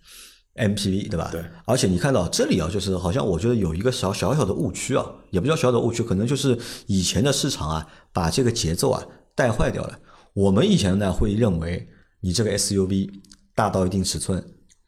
[0.55, 1.29] MPV 对吧？
[1.31, 1.43] 对。
[1.65, 9.99] 而且你看到这里啊，就是好像我觉得有一个小小小的误区啊，也不叫小小的误区，可能就是以前的市场啊，把这个节奏啊带坏掉了。
[10.33, 11.87] 我们以前呢会认为，
[12.21, 13.07] 你这个 SUV
[13.53, 14.43] 大到一定尺寸，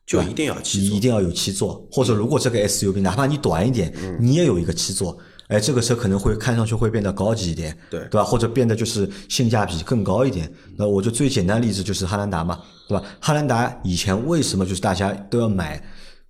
[0.10, 5.15] 就一定要七一定要有七座，或者如果这个 SUV 哪怕你短一点，你也有一个七座。
[5.50, 8.24] 哎，这个车可能会看上去会变得高级一点，对对吧？
[8.24, 10.52] 或者变得就是性价比更高一点。
[10.76, 13.04] 那我就最简单的例子就是汉兰达嘛，对吧？
[13.19, 15.80] 汉兰达以前为什么就是大家都要买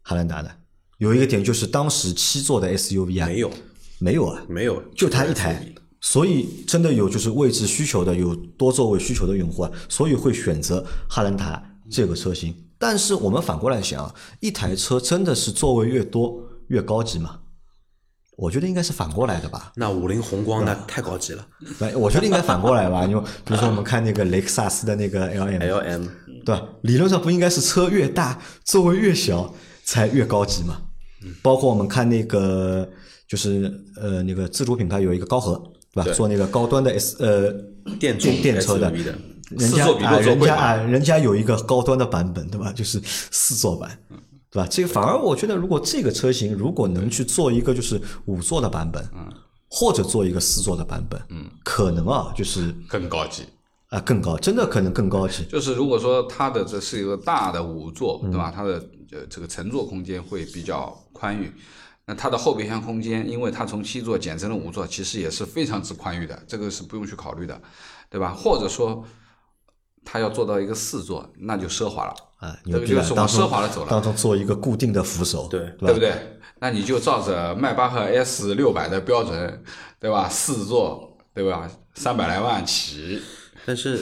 [0.02, 0.50] 汉兰达呢？
[0.98, 3.52] 有一个点就是当时七座的 SUV 啊，没有，
[4.00, 5.66] 没有啊，没有，就它一台
[6.02, 12.54] 所以真的有就是位置需求的，有多座位需求的用户啊，所以会选择汉兰达这个车型。
[12.80, 17.42] 但是我们反过来想，一台车真的是座位越多越高级吗？
[18.38, 19.74] 我觉得应该是反过来的吧。
[19.76, 21.46] 那五菱宏光那太高级了
[21.82, 23.04] 哎我觉得应该反过来吧。
[23.04, 26.06] 因为比如说我们看那个雷克萨斯的那个 LM，，L M
[26.46, 26.64] 对吧？
[26.84, 30.82] 理论上不应该是车越大座位越小才越高级吗？
[31.42, 32.88] 包括我们看那个
[33.28, 35.62] 就是呃那个自主品牌有一个高和，
[35.92, 36.04] 对吧？
[36.06, 37.52] 对做那个高端的 S 呃
[38.00, 38.90] 电助电电车的，
[39.50, 42.72] 人家啊人家啊人家有一个高端的版本，对吧？
[42.72, 43.98] 就是四座版。
[44.52, 44.68] 对吧？
[44.68, 49.32] 这个反而我觉得，如果这个车型如果能去做一个就是五座的版本，嗯
[49.70, 53.44] 或者做一个四座的版本，嗯，可能啊，就是更高级。
[53.90, 55.46] 啊更高，真的可能更高级。
[55.46, 58.52] 就是如果说它的这是一个大的五座，对吧？
[58.56, 61.52] 它的呃这个乘坐空间会比较宽裕。
[62.06, 67.60] 那它的后备箱空间，因为它从七座减成了五座，其实也是非常之宽裕的，这个是不用去考虑的，
[68.10, 68.34] 对吧？
[68.34, 69.06] 或者说，
[70.12, 73.02] 它要做到一个四座，那就奢华了，啊，这牛逼了！
[73.04, 75.78] 个就是往奢华的走了当中做一个固定的扶手，对对吧？
[75.88, 76.14] 对不对？
[76.60, 79.64] 那你就照着迈巴赫 S 六百的标准，
[80.00, 80.28] 对吧？
[80.28, 81.70] 四座，对吧？
[81.94, 83.22] 三百来万起，
[83.68, 84.00] 但是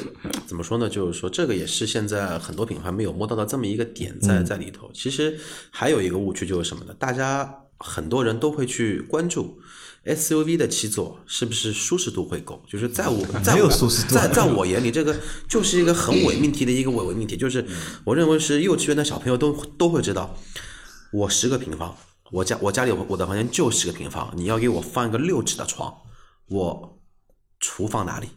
[0.48, 0.88] 怎么说呢？
[0.88, 4.89] 就是说，这个也是现在很多品牌没有摸到的这么一个点在在里头。
[4.93, 5.38] 其实
[5.72, 6.96] 还有一个误区就是什么呢？
[6.98, 9.60] 大家很多人都会去关注
[10.08, 12.63] SUV 的七座是不是舒适度会够。
[12.67, 13.70] 就是在我在我
[14.08, 15.15] 在在我眼里，这个
[15.48, 17.36] 就是一个很伪命题的一个伪伪命题。
[17.36, 17.65] 就是
[18.06, 20.38] 我认为是幼稚园的小朋友都都会知道，
[21.12, 21.93] 我十个平方，
[22.32, 25.93] 我家我家里我的房间就十个平方，你要给我放一个六尺的床，
[26.48, 27.00] 我
[27.60, 28.30] 厨放哪里？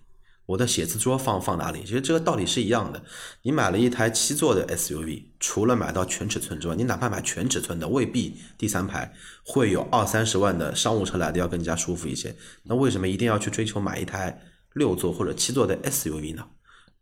[0.51, 1.81] 我的写字桌放放哪里？
[1.83, 3.01] 其实这个道理是一样的。
[3.43, 9.13] 你买了一台七座的 SUV，除了买到全尺寸之外，你哪怕买全尺寸的，未必第三排
[9.45, 12.35] 会有二三十万的商务车来的要更加舒服一些。
[12.65, 14.43] 那为什么一定要去追求买一台
[14.75, 16.45] 六座或者七座的 SUV 呢？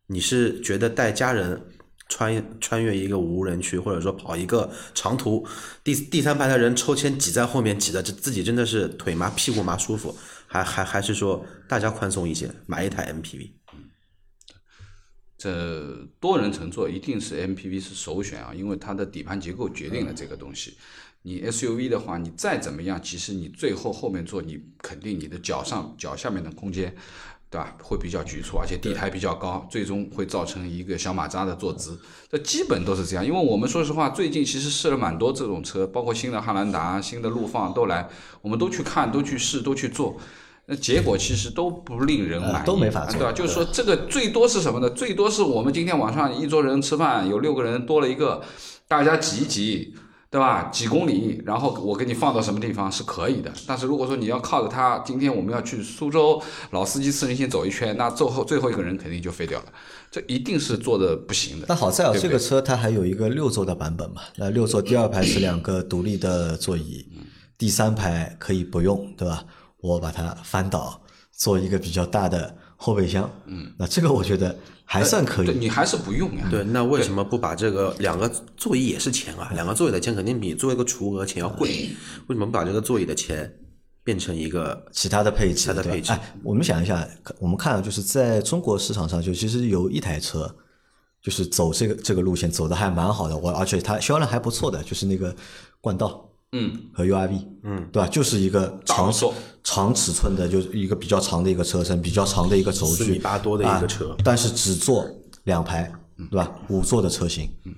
[0.09, 1.59] 你是觉得带家人
[2.07, 5.47] 穿穿越一个无人区，或者说跑一个长途，
[5.83, 10.15] 第第三排的人抽签挤在后面，挤的自自己真的是腿麻屁股麻舒服，
[10.49, 13.53] 还还还是说大家宽松一些，买一台 MPV？
[15.37, 20.77] 这多人乘坐一定是 MPV 是首选啊，因为它的底盘结构决定了这个东西。
[21.23, 26.97] 你 SUV 的话，你再怎么样，其实你最后后面坐，你肯定你的脚上脚下面的空间，
[27.51, 27.75] 对吧？
[27.83, 31.99] 会比较局促，而且地台比较高，最终会造成一个小马扎的坐姿。
[32.31, 33.25] 这基本都是这样。
[33.25, 38.07] 因为我们说实话，最近其实试了蛮多这种车，包括新的汉兰达、新的陆放都来，
[38.43, 40.17] 我们都去看、都去试、都去做。
[40.67, 43.33] 那结果其实都不令人满意，呃都没法做对吧？
[43.33, 44.91] 就是说这个最多是什么呢？
[44.91, 48.43] 最多是我们今天晚上一桌人吃饭，有六个人多了一个，
[48.87, 49.95] 大家挤一挤，
[50.31, 50.65] 对吧？
[50.65, 53.51] 几公里，然后我给你放到什么地方是可以的。
[53.67, 59.67] 但是如果说你要靠着它，今天我们要去苏州老司机四人行走一圈，那最后最后一个人肯定就废掉了，
[60.11, 61.65] 这一定是做的不行的。
[61.67, 64.21] 但好在啊，对对这个车它还有一个六座的版本嘛。
[64.37, 67.07] 那六座第二排是两个独立的座椅，
[67.57, 69.45] 第三排可以不用，对吧？
[69.81, 71.01] 我把它翻倒，
[71.33, 73.31] 做一个比较大的后备箱。
[73.47, 74.59] 嗯，那这个我觉得
[74.91, 75.47] 还算可以。
[75.47, 76.49] 对你还是不用呀。
[76.51, 79.51] 对，那为什么不把这个两个座椅也是钱啊？
[79.55, 81.91] 两个座椅的钱肯定比做一个储物格钱要贵，
[82.27, 83.55] 为什么不把这个座椅的钱
[84.03, 87.07] 变成一个其他的配置，其他的配置哎，我们想一下，
[87.39, 90.51] 我们看啊，就是在中国市场上，就其实有一台车，
[91.21, 95.37] 就是走这个这个路线走的还蛮好的，我而且它销量还不错的，就是那个
[95.83, 98.09] 冠道嗯，和 URV，嗯，对吧？
[98.09, 99.13] 就是一个长
[99.63, 105.07] 长尺寸的，就是一个比较长的一个车身，比较长的一个轴距，四米八多的一个车啊但是只坐
[105.45, 105.93] 两排，
[106.31, 106.51] 对吧？
[106.69, 107.51] 五座的车型。
[107.65, 107.75] 嗯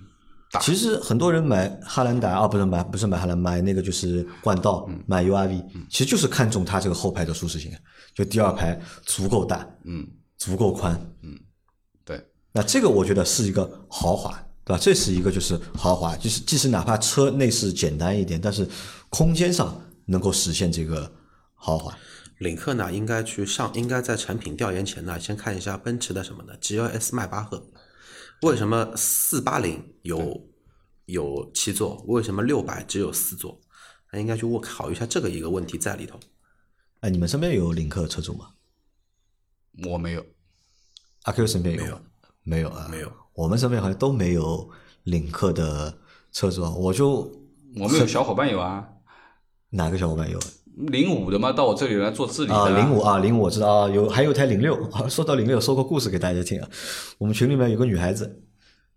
[0.61, 7.71] 其实很多人买汉兰达啊，不是买不是买汉兰，买那个就是冠道，嗯买 URV，其实就是看中它这个后排的舒适性，
[8.17, 10.05] 就第二排足够大，嗯，
[10.39, 11.39] 足够宽，嗯
[12.05, 14.79] 对，那这个我觉得是一个豪华，对吧？
[14.81, 18.69] 这是一个就是豪华，就是即使哪怕车内饰简单一点，但是
[19.09, 21.13] 空间上能够实现这个
[21.55, 21.97] 豪华。
[22.39, 27.67] 领克呢，应该去上，应该在产品调研前呢，先看一下奔驰的什么呢？GLS 迈巴赫，
[28.43, 30.49] 为什么四八零有
[31.05, 33.61] 有七座，为什么六百只有四座？
[34.13, 36.19] 那应该去我考虑一下这个一个问题在里头。
[37.01, 38.49] 哎，你们身边有领克车主吗？
[39.89, 40.25] 我没有。
[41.25, 42.03] 阿 Q 身边有没有吗？
[42.43, 43.13] 没有啊，没有。
[43.41, 44.69] 我们身边好像都没有
[45.05, 45.95] 领克的
[46.31, 47.31] 车主啊，我就
[47.77, 48.87] 我们有小伙伴有啊，
[49.71, 50.39] 哪个小伙伴有
[50.77, 52.69] 零五的嘛，到我这里来做治理的啊？
[52.69, 55.09] 零五啊，零五我知道啊，有还有一台零六啊。
[55.09, 56.69] 说到零六，说个故事给大家听啊。
[57.17, 58.43] 我们群里面有个女孩子，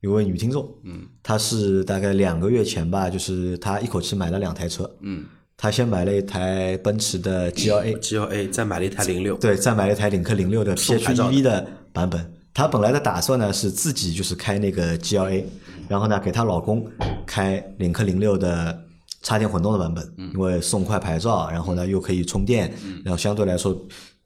[0.01, 5.23] 有位女听众，嗯，她是大概两个月前吧，就是她一口气买了两台车，嗯，
[5.55, 15.43] 她先买了一台奔驰的 GLA，GLA 再买了一台零六，对，再买了一台领克零六的 PHEV 的版本，她本来的打算呢是自己就是开那个 GLA，
[15.87, 16.85] 然后呢给她老公
[17.25, 18.83] 开领克零六的
[19.21, 22.71] 插电混动的版本，因为送快牌照，然后呢又可以充电，
[23.03, 23.75] 然后相对来说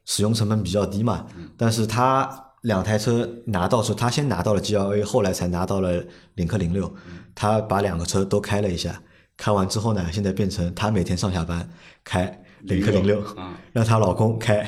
[0.05, 1.25] 使用成本比较低嘛。
[1.55, 2.29] 但是她
[2.61, 6.03] 两台车拿到时，她先拿到了 GLA，后来才拿到了
[6.35, 6.93] 领克零六，
[7.33, 9.01] 她把两个车都开了一下。
[9.37, 11.69] 开完之后呢，现在变成她每天上下班
[12.03, 13.23] 开领克零六，
[13.71, 14.67] 让她老公开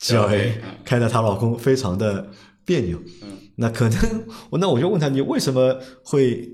[0.00, 0.52] GLA，
[0.84, 2.28] 开的她老公非常的
[2.66, 2.98] 别扭。
[3.22, 6.46] 嗯那可能我那我就问他，你为什么会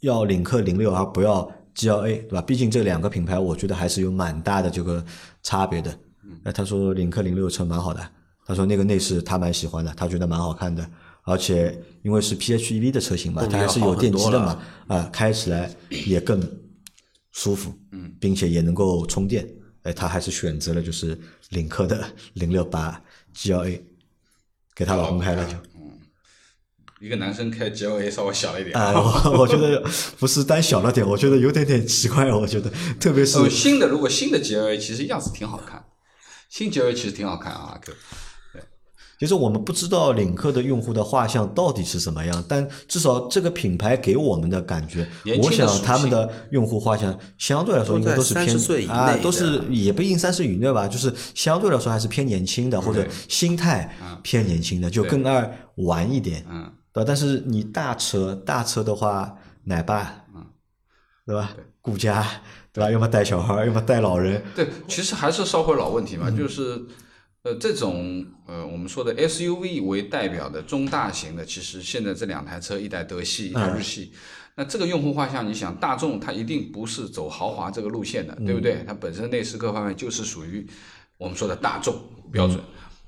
[0.00, 2.42] 要领克零六而不要 GLA，对吧？
[2.42, 5.04] 毕竟这两个品牌，我觉得还是有蛮大的这个
[5.44, 5.96] 差别的。
[6.42, 8.04] 那他说领克零六车蛮好的，
[8.44, 10.84] 他说那个内饰他蛮喜欢的，他觉得蛮好看的，
[11.22, 15.72] 而且因为是 PHEV 的车型嘛，它还是有电机的嘛，啊，开起来
[16.06, 16.42] 也更
[17.30, 19.48] 舒服，嗯，并且也能够充电。
[19.82, 21.16] 哎，他还是选择了就是
[21.50, 23.00] 领克的零六八
[23.32, 23.80] GLA，
[24.82, 25.52] 给她老公开了就。
[27.00, 29.80] 一个男生开 GLA 稍微小了一点，啊，我 我觉得
[30.18, 32.68] 不是单小了点，我觉得有点点奇怪，我觉得，
[33.00, 35.84] 特别是呃新的如果新的 GLA 其实样子挺好看，
[36.48, 37.92] 新 GLA 其实挺好看啊，哥。
[39.22, 45.06] 其实我们不知道领克的用户的画像到底是什么样，但至少这个品牌给我们的感觉，
[45.40, 57.04] 我想他们的用户画像相对来说应该都是偏都在30岁以内啊，都是也不一定三十以内吧，就是相对来说还是偏年轻的，或者心态偏年轻的，就更爱玩一点，嗯，对吧？
[57.06, 60.44] 但是你大车大车的话，奶爸，嗯
[61.24, 61.52] 对吧？
[61.80, 62.26] 顾家，
[62.72, 62.90] 对吧？
[62.90, 66.82] 要么带小孩，要么带老人，对，其实还是烧回老问题嗯嘛，就是
[67.42, 74.12] 呃这种呃我们说的 SUV 为代表的中大型的，其实现在这两台车，一台德系，一台日系。
[74.54, 78.84] 那这个用户画像，你想大众它一定不是走豪华这个路线的，对不对？
[78.86, 80.66] 它本身内饰各方面就是属于
[81.16, 81.94] 我们说的大众
[82.30, 82.60] 标准。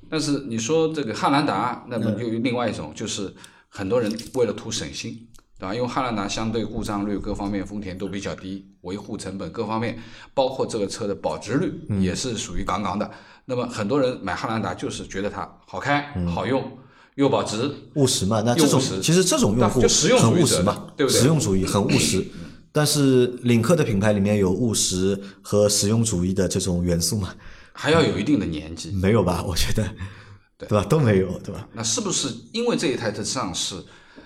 [0.08, 3.32] 但是你说这个汉兰达，那么就另外一种，就是
[3.68, 5.74] 很多人为了图省心，对吧？
[5.74, 9.98] 因为汉兰达相对故障率各方面丰田都比较低，维护成本各方面，
[10.32, 13.10] 包括这个车的保值率也是属于杠杠的。
[13.46, 16.78] 那么很多人买汉兰达就是觉得它好开、好用
[17.16, 22.24] 又保值，务实嘛，那这种其实这种用户就实用很务实嘛，对不对实用主义很务实。
[22.72, 27.32] 但是领克的品牌里面有务实和实用主义的这种元素嘛？
[27.72, 28.90] 还要有一定的年纪。
[28.90, 29.44] 没有吧？
[29.46, 29.88] 我觉得，
[30.58, 30.84] 对吧？
[30.84, 31.68] 都没有，对吧？
[31.72, 33.76] 那是不是因为这一台的上市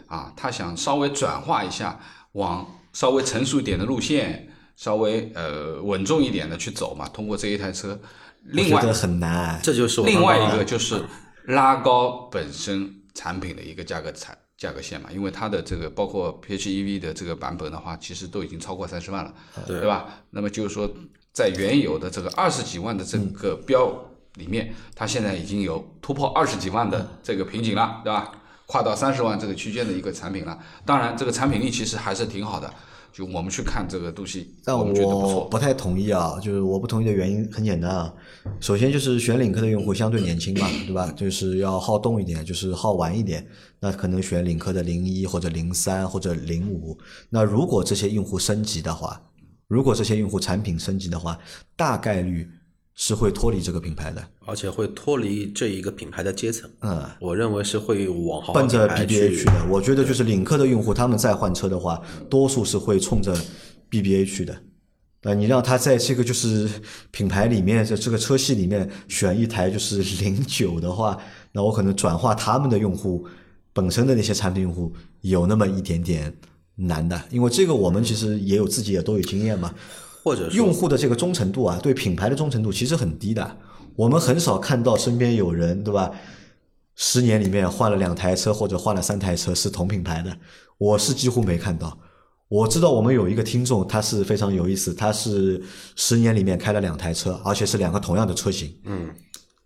[0.06, 2.00] 啊，他想稍微转化一下，
[2.32, 4.47] 往稍微成熟一点的路线，
[4.78, 7.08] 稍微呃稳重一点的去走嘛？
[7.08, 7.98] 通过这一台车，
[8.44, 9.60] 另外我觉得很难。
[9.60, 11.02] 这就是另外一个就是
[11.46, 19.34] 拉高本身产品的一个价格产价格线嘛，因为它的这个包括 PHEV 的这个版本的话，其实都已经超过三十万了，
[19.66, 20.06] 对对吧？
[20.30, 20.88] 那么就是说，
[21.32, 23.92] 在原有的这个二十几万的这个标
[24.34, 28.30] 里面，它现在已经有突破二十几万的这个瓶颈了，对吧？
[28.66, 30.56] 跨到三十万这个区间的一个产品了。
[30.84, 32.72] 当然，这个产品力其实还是挺好的。
[33.12, 35.48] 就我们去看这个东西，但我们觉得不错。
[35.48, 38.14] 不太同意啊，就是我不同意的原因很简单啊。
[38.60, 41.12] 首先就是选领克的用户相对年轻嘛， 对吧？
[41.16, 43.46] 就是要好动一点，就是好玩一点。
[43.80, 46.96] 那可能选领克的零一或者零三或者零五。
[47.30, 49.20] 那如果这些用户升级的话，
[49.66, 51.38] 如果这些用户产品升级的话，
[51.76, 52.48] 大概率
[53.00, 54.22] 是会脱离这个品牌的。
[54.44, 56.68] 而且会脱离这一个品牌的阶层。
[56.80, 59.66] 嗯，我认为是会往奔着 BBA 去去的。
[59.70, 63.32] 我觉得就是领克的用户，他们再换车的话，多数是会冲着
[63.88, 64.54] BBA 去的。
[65.22, 66.68] 那你让他在这个就是
[67.12, 71.16] 品牌里面，在这个车系里面选一台就是零九的话，
[71.52, 73.24] 那我可能转化他们的用户
[73.72, 76.36] 本身的那些产品用户有那么一点点
[76.74, 79.72] 难的，因为这个我们其实也有自己也都有经验嘛。
[80.28, 83.56] 或者用户的这个忠诚度啊，对品牌的忠诚度其实很低的。
[83.96, 86.10] 我们很少看到身边有人，对吧？
[86.96, 90.36] 十年里面换了两台车或者换了三台车是同品牌的，
[90.76, 91.98] 我是几乎没看到。
[92.48, 95.62] 我知道我们有一个听众，他是非常有意思，他是
[95.96, 99.08] 十年里面开了两台车，而且是两个同样的车型嗯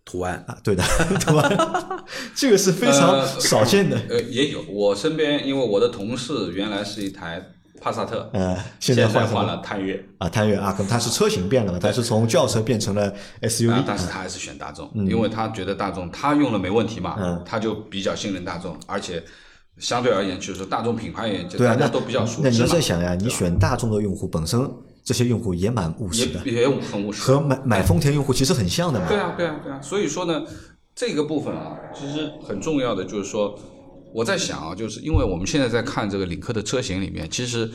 [0.05, 0.83] 图案啊，对的，
[1.19, 2.05] 图案？
[2.33, 3.99] 这个是非常呃少见的。
[4.09, 7.41] 呃，也有我身边，因为我的同事原来是一台
[7.83, 17.43] 帕萨特，呃，现现在换换了探岳，啊，探岳啊，可能它是车型变了嘛，它是从轿车变成了 SUV，、啊，但是他还是选大众，因为他觉得大众他用了没问题嘛，嗯。
[17.45, 19.21] 他就比较信任大众，而且
[19.79, 24.71] 相对而言，就是说大众品牌而言，就对啊，那大家都比较熟那你在想呀，你选大众的用户本身，
[25.03, 29.07] 这些用户也蛮务实的，也也很务实，和买买丰田用户其实很像的嘛。
[29.09, 30.43] 对啊，对啊，对啊，所以说呢，
[30.95, 33.59] 这个部分啊，其实很重要的就是说，
[34.13, 37.69] 我在想啊，就是因为我们现在在看这个领克的车型里面，其实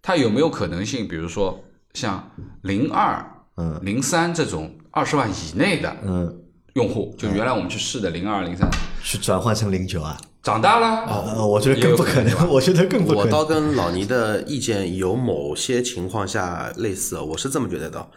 [0.00, 1.62] 它有没有可能性，比如说
[1.94, 2.30] 像
[2.62, 3.24] 零二、
[3.56, 3.78] 嗯。
[3.82, 6.34] 零三这种二十万以内的嗯，
[6.74, 8.66] 用户，就原来我们去试的零二、零三，
[9.02, 13.44] 去转换成零九啊，长大了，呃，我觉得更不可能，我觉得更不可我倒。
[13.44, 18.08] 跟老倪的意见有某些情况下类似，我是这么觉得的。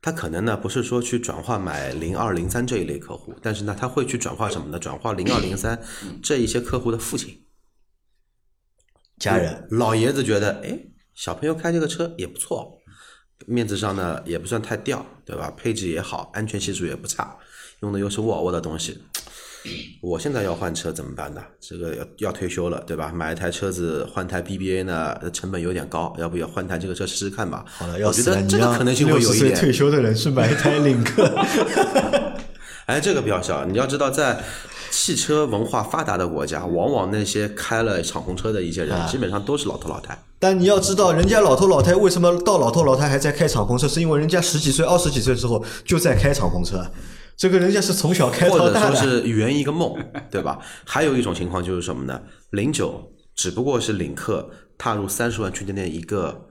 [0.00, 4.78] 他可能呢不是说去转化买零二零三这一类客户，但是呢他会去转化什么呢？
[4.78, 5.80] 转化零二零三
[6.22, 7.44] 这一些客户的父亲
[9.18, 10.78] 家人，老爷子觉得，哎，
[11.14, 12.78] 小朋友开这个车也不错，
[13.46, 15.50] 面子上呢也不算太掉，对吧？
[15.56, 17.36] 配置也好，安全系数也不差，
[17.80, 19.02] 用的又是沃尔沃的东西。
[20.02, 21.40] 我现在要换车怎么办呢？
[21.60, 23.12] 这个要要退休了，对吧？
[23.14, 27.64] 买一台车子换台 BBA 呢，成本有点高，要不要换台这个车试试看吧？
[27.68, 28.22] 好了，要我觉！
[28.24, 29.72] 得这个可能性会有一六十岁退。
[29.76, 31.30] 休的人去买一台领克，
[32.86, 34.42] 哎，这个比较小，你要知道，在
[34.90, 40.16] 汽车文化发达的国家，往往那些开了敞篷车的一些人，啊基本上都是老头老太。
[40.38, 46.82] 但你要知道，人家老头老太为什么到老头老太还在开敞篷车，是因为人家十几岁、二十几岁的时候就在开敞篷车，
[47.36, 48.96] 这个人家是从小开或者说到大的。
[48.96, 49.94] 是圆一个梦，
[50.30, 50.58] 对吧？
[50.86, 52.20] 还有一种情况就是什么呢？
[52.50, 56.48] 零九只不过是领克踏入三十万区间的一个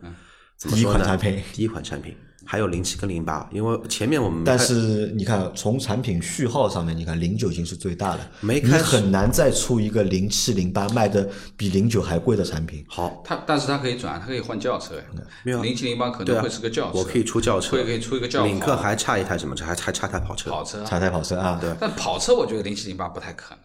[0.57, 0.99] 怎么第一说呢？
[0.99, 2.15] 款产品第一款产品，
[2.45, 11.27] 还有零七跟零八，因为前面我们但是你看，从产品序号上面，你看零九已经是最大的，你没开很难再出一个零七零八卖的
[11.57, 12.85] 比零九还贵的产品。
[12.87, 14.95] 好，它但是它可以转，它可以换轿车
[15.43, 15.59] 没有。
[15.59, 18.45] 啊零七零八可能会是个轿车，我可以出轿车，会可以出一个轿车。
[18.45, 19.65] 领克还差一台什么车？
[19.65, 20.51] 还还差台跑车。
[20.51, 23.59] 跑车啊，插台跑车啊，对，但跑车我觉得零七零八不太可能，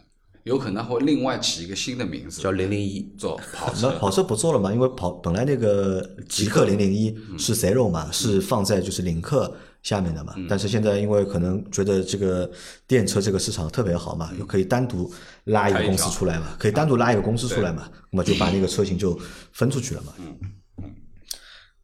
[0.45, 3.89] 有可能会另外起一个新的名字叫零零一，做跑车。
[3.89, 4.73] 那跑车不做了嘛？
[4.73, 10.35] 因为跑本来那个极客零零一是 Zero 嘛，是放在就是领克下面的嘛。
[10.49, 12.51] 但是现在因为可能觉得这个
[12.87, 15.13] 电车这个市场特别好嘛，又可以单独
[15.45, 19.19] 拉一个公司出来嘛，可以单独拉一个公司出来嘛，那么就把那个车型就
[19.53, 20.13] 分出去了嘛。
[20.19, 20.39] 嗯
[20.79, 20.95] 嗯。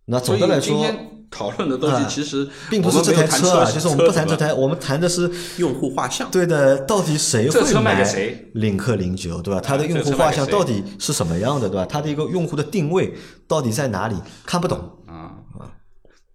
[0.07, 6.31] 那总的来说，今天讨论的东西啊其实并不是这台车啊，型就是我们不谈这台，我们谈的是用户画像。
[6.31, 9.61] 对的，到底谁会买给谁领克零九，对吧？
[9.61, 11.85] 它的用户画像到底是什么样的，对吧？
[11.87, 13.15] 它的一个用户的定位
[13.49, 14.17] 到底在哪里？
[14.45, 14.79] 看不懂。
[15.07, 15.73] 啊啊，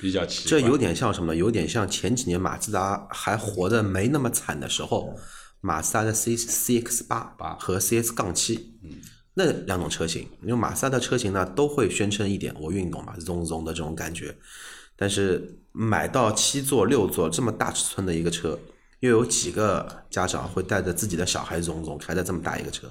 [0.00, 0.50] 比较奇怪。
[0.50, 1.38] 这有点像什么呢？
[1.38, 5.14] 有点像前几年马自达还活得没那么惨的时候，
[5.60, 8.74] 马自达的 C C X 八和 C S 杠七，
[9.38, 14.34] 那两种车型，因为马自达的车型呢都会宣称一点我运动嘛，zong zong 的这种感觉，
[14.96, 18.58] 但是买到七座六座这么大尺寸的一个车，
[19.00, 22.90] 又有几个家长会带着自己的小孩 zong zong 开在这么大一个车，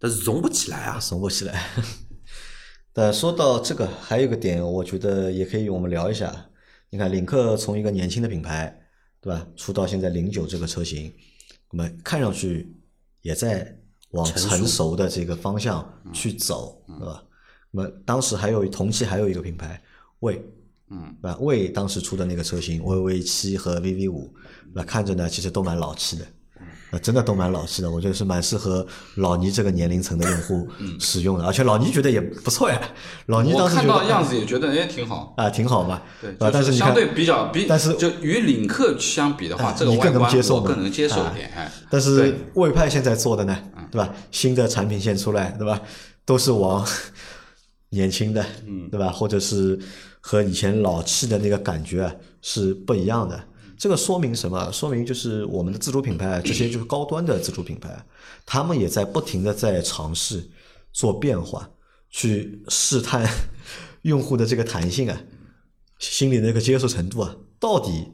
[0.00, 0.98] 但是融不起来啊。
[0.98, 1.70] 怂不起来。
[2.92, 6.46] 但说到这个，还有一个点，我觉得也可以我们聊一下。
[6.90, 8.76] 你看，领克从一个年轻的品牌，
[9.20, 11.14] 对吧，出到现在零九这个车型，
[11.70, 12.74] 那么看上去
[13.20, 13.78] 也在
[14.10, 17.22] 往成熟的这个方向去走，对吧？
[17.70, 19.82] 那么当时还有同期还有一个品牌
[20.20, 20.42] 魏，
[20.88, 21.36] 嗯，对吧？
[21.40, 24.32] 魏当时出的那个车型魏 V 七和 VV 五，
[24.72, 26.26] 那看着呢其实都蛮老气的，
[26.90, 30.68] 啊，真的都蛮老气的，我觉得是蛮适合老倪这个年龄层的用户
[31.00, 32.80] 使用的，而且老倪觉得也不错呀。
[33.26, 43.58] 老倪当时看到样子也觉得哎挺好，啊挺好嘛，对，啊，但是相对比较比，但是就与领克相比的话，啊这个你更能外观接受我更能接受点，哎，但是魏派现在做的呢，
[43.90, 44.14] 对吧？
[44.30, 45.80] 新的产品线出来，对吧？
[46.24, 46.86] 都是往
[47.90, 49.10] 年轻的，嗯，对吧？
[49.10, 49.78] 或者是
[50.20, 53.40] 和以前老气的那个感觉啊是不一样的。
[53.78, 54.70] 这个说明什么？
[54.72, 58.04] 说明就是我们的自主品牌， 这些就是高端的自主品牌，
[58.44, 60.48] 他们也在不停的在尝试
[60.92, 61.68] 做变化，
[62.10, 63.28] 去试探
[64.02, 65.20] 用户的这个弹性啊，
[65.98, 68.12] 心里的那个接受程度啊，到底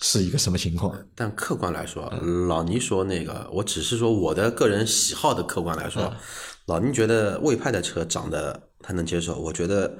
[0.00, 0.94] 是一个什么情况？
[1.14, 2.12] 但客观来说，
[2.48, 6.12] 老倪说那个，我只是说我的个人喜好的客观来说，
[6.66, 9.98] 老倪觉得魏派的车长得他能接受，我觉得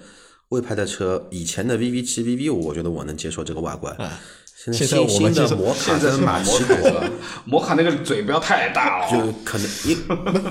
[0.51, 3.97] 魏派的车以前的 VV 七、VV 五，我觉得我能接受这个外观。
[4.73, 7.05] 现在新我们的摩卡现在是跟马奇朵，
[7.45, 9.97] 摩卡那个嘴不要太大哦，就可能因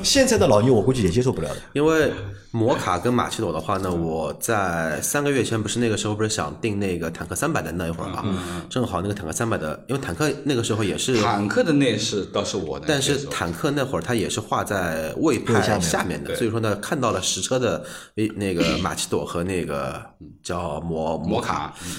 [0.04, 1.56] 现在的老牛我估计也接受不了的。
[1.74, 2.12] 因为
[2.52, 8.24] 摩卡跟马奇朵的话呢，我在三个月前不是那个时候不是想订那个坦克三百的那一会儿嘛，
[8.70, 17.84] 正好那个坦克三百的，因为坦克那个时候也是坦克的内饰倒是我的但是坦克那会儿它也是画在魏派下面下面的，所以说呢，看到了实车的
[18.16, 20.02] 诶那个马奇朵和那个
[20.42, 21.96] 叫摩摩卡，卡，嗯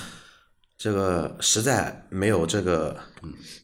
[0.79, 2.97] 这个实在没有这个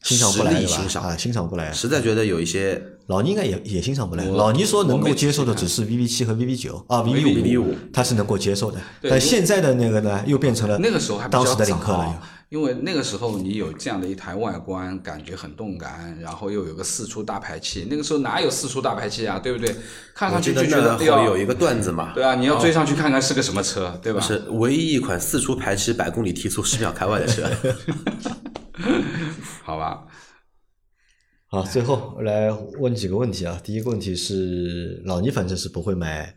[0.03, 1.71] 欣赏实不来欣赏，啊，欣赏不来。
[1.71, 4.23] 实在觉得有一些老倪应该也也欣赏不来。
[4.25, 8.79] 老倪说能够接受的只是 VV 七和 VV 九啊 VV，VV 五他是能够接受的。
[9.01, 19.75] 对但现在的那个呢，又变成了那个时候还比当较时的领克了，因为那个时候你有这样的一台外观，感觉很动感，然后又有个四出大排气，那个时候哪有四出大排气啊，对不对？
[20.15, 24.19] 看上去就觉得哎呀有一个段子嘛，对啊，你要追上去看看是个什么车，对吧？
[24.19, 27.43] 是唯一一款四出排气、百公里提速、十秒开外的车。
[29.63, 30.01] 好吧。
[31.47, 33.59] 好，最后来问几个问题啊。
[33.63, 36.35] 第一个问题是，老倪反正是不会买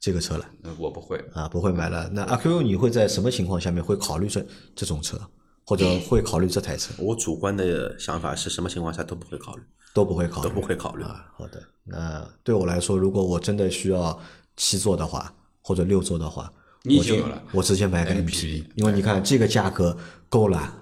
[0.00, 0.44] 这个车了。
[0.64, 2.08] 呃我不会，啊，不会买了。
[2.12, 4.44] 那阿 Q，你会在什么情况下面会考虑这
[4.74, 5.18] 这种车，
[5.64, 6.92] 或者会考虑这台车？
[6.98, 9.62] 我主观的想法是什么情况下都不会考虑，
[9.94, 11.04] 都不会考虑，都不会考虑。
[11.04, 11.24] 啊。
[11.36, 14.18] 好的，那对我来说，如果我真的需要
[14.56, 15.32] 七座的话，
[15.62, 16.52] 或者六座的话，
[16.82, 17.42] 你已经有了。
[17.52, 19.96] 我直接买个 MPV，因为你看这个价格
[20.28, 20.77] 够了，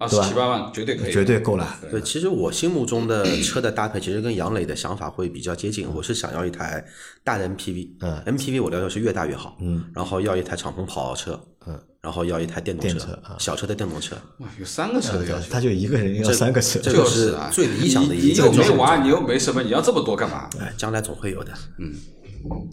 [0.00, 1.76] 二十七八万绝对可以，绝对够了。
[1.90, 5.86] 对，其实我心目中的车的搭配，其实跟杨磊的想法会比较接近。
[5.94, 6.82] 我是想要一台
[7.22, 15.46] 大的 MPV，嗯，MPV 我要求是越大越好，嗯，然后要一台敞篷跑车，嗯，然后要一台电动车，小车的电动车，哇，有三个车的要求。
[15.50, 20.48] 他就一个人要三个车，这个就是啊，最理想的一个你又没娃，你又没什么，你要这么多干嘛？
[20.58, 21.52] 哎，将来总会有的。
[21.78, 21.94] 嗯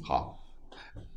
[0.01, 0.39] 好，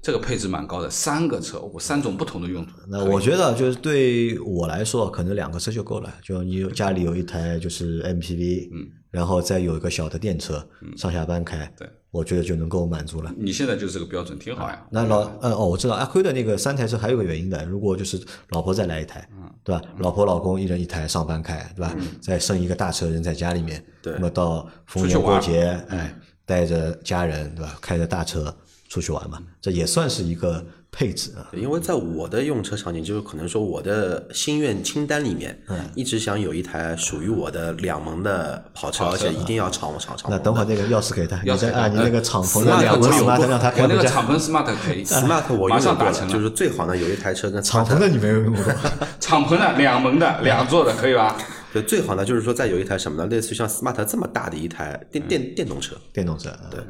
[0.03, 2.73] 这个配置蛮高的，三个车，我三种不同的用途。
[2.89, 6.13] 那我觉得就是对我来说，可能两个车就够了。
[6.23, 13.31] 就你有家里有一台就是 MPV，嗯，然后再有一个小的电车，上下班开，对，我觉得就能够满足了。
[13.37, 14.87] 你现在就是这个标准，挺好呀。
[14.91, 18.19] 那老嗯哦，我知道阿辉的那个三台车还有个原因的，如果就是
[18.51, 19.83] 老婆再来一台，嗯对吧？
[19.99, 21.95] 老婆老公一人一台上班开，对吧？
[22.23, 27.77] 再生一个大车人在家里面，对那么到逢年过节，哎，带着家人，对吧？
[27.83, 28.57] 开着大车
[28.91, 31.47] 出去玩嘛，这也算是一个配置啊。
[31.55, 40.37] 因为在我的用车场景，就是可能说我的心愿清单里面，嗯一直想有一台属于我的两门的跑车，而且一定要敞敞敞篷的。
[40.37, 43.95] 那等会儿那个钥匙给他，啊，你那个敞篷的两门有 smart 让他开我那。
[43.95, 48.65] 个敞篷 smart 可以 Smart 我马上达成，就是最好呢有一台车跟敞篷的你没有用过，
[49.21, 51.39] 敞篷的两门的两座的可以吧？
[51.73, 53.29] 对，最好呢就是说再有一台什么呢？
[53.29, 55.95] 类似于像 Smart 这么大的一台电电电动车。
[56.13, 56.51] 电动车。
[56.69, 56.81] 对，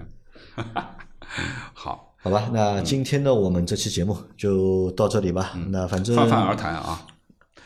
[1.72, 5.56] 好，好吧，那今天呢我们这期节目就到这里吧。
[5.68, 7.06] 那反正泛泛而谈啊。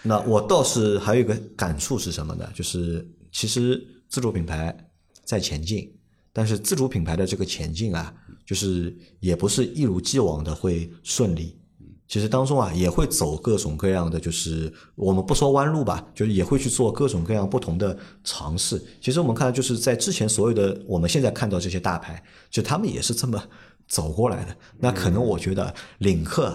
[0.03, 2.49] 那我倒是还有一个感触是什么呢？
[2.55, 4.77] 就是其实自主品牌
[5.25, 5.91] 在前进，
[6.33, 11.59] 但是自主品牌的这个前进啊，就是也不是一如既往的会顺利。
[12.07, 18.81] 其实当中啊，也会走各种各样的，就是我们不说弯路吧，就是也会去做各种各样不同的尝试。
[19.01, 23.43] 其实我们看，就是在之前所有的我们现在看到这些大牌，就他们也是这么
[23.89, 24.57] 走过来的。
[24.79, 26.55] 那可能我觉得领克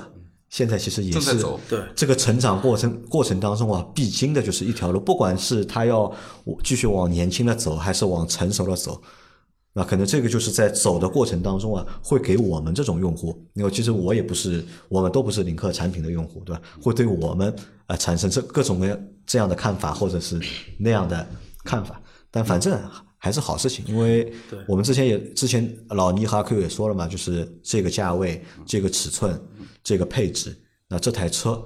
[0.50, 6.12] 现在其实也是对这个成长过程过程当中啊，必经的就是一条路，不管是他要
[6.64, 9.02] 继续往年轻的走，还是往成熟的走，
[9.80, 16.62] 那可能这个就是在走的过程当中啊，会给我们这种用户，因为其实我也不是，我们都不是领克产品的用户，对吧？
[16.82, 17.56] 会对我们啊、
[17.88, 20.38] 呃产生这各种各样这样的看法，或者是
[20.78, 21.26] 那样的
[21.64, 22.02] 看法。
[22.30, 22.78] 但反正
[23.18, 24.34] 还是好事情，因为
[24.68, 29.42] 我们之前也之前老倪和阿 Q 也说了嘛，就是这个价位、这个尺寸、
[29.82, 30.54] 这个配置，
[30.90, 31.58] 那这台车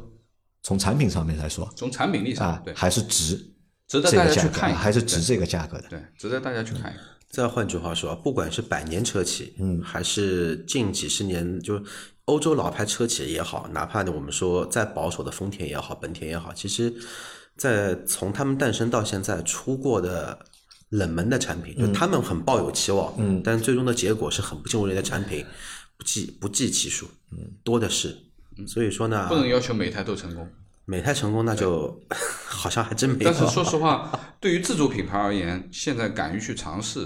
[0.61, 3.36] 从产品上面来说从产品力上啊，，对，还是值
[3.88, 5.88] 值得大家去看一看，还是值这个价格的。
[5.89, 7.03] 对，对，值得大家去看一看。
[7.34, 11.84] 再换句话说，不管是百年车企，嗯，还是近几十年就
[12.25, 16.93] 欧洲老牌车企也好，哪怕呢我们说再保守的丰田也好，本田也好，其实，
[17.57, 20.38] 在从他们诞生到现在出过的
[20.89, 25.43] 冷门的产品，就他们很抱有期望，嗯，但最终的结果是很不尽如人意的产品，
[25.97, 28.15] 不计不计其数，嗯，多的是。
[28.67, 30.47] 所以说呢，不能要求每台都成功。
[30.86, 32.01] 每台成功那就
[32.45, 33.31] 好像还真没有。
[33.31, 36.99] 但是说实话，对于自主品牌而言，现在敢于去尝试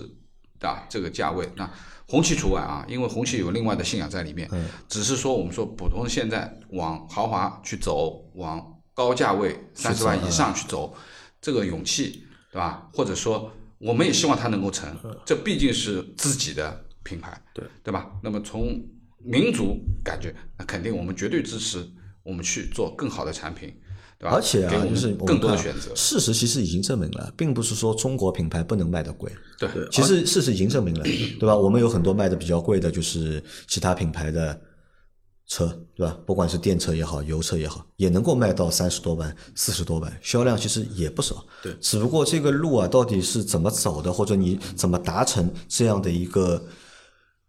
[0.62, 1.70] 啊这个价位，那
[2.08, 4.50] 红旗除外啊，因为红旗有另外的信仰在里面。
[4.88, 10.96] 只是说我们说普通现在往豪华去走，往高价位三十万以上去走，
[11.40, 12.88] 这个勇气，对吧？
[12.94, 18.10] 或者说我们也希望它能够成，这毕竟是自己的品牌，对对吧？
[18.24, 18.82] 那么从
[19.20, 21.88] 民族感觉，那肯定我们绝对支持
[22.28, 23.74] 我们去做更好的产品，
[24.20, 24.36] 对吧？
[24.36, 25.96] 而且啊，给我就是们更多的选择。
[25.96, 29.32] 事实其实已经证明了，并不是说中国品牌不能卖的贵。
[29.58, 31.56] 对，其实事实已经证明了，对吧？
[31.56, 34.60] 我们有很多卖的比较贵的，就是其他品牌的
[35.48, 36.20] 车，对吧？
[36.26, 41.46] 不管是电车也好，油车也好，也能够卖到三十多万、四十多万，销量其实也不少。
[41.64, 46.62] 对只不过这个路啊，到底是怎么走的，或者你怎么达成这样的一个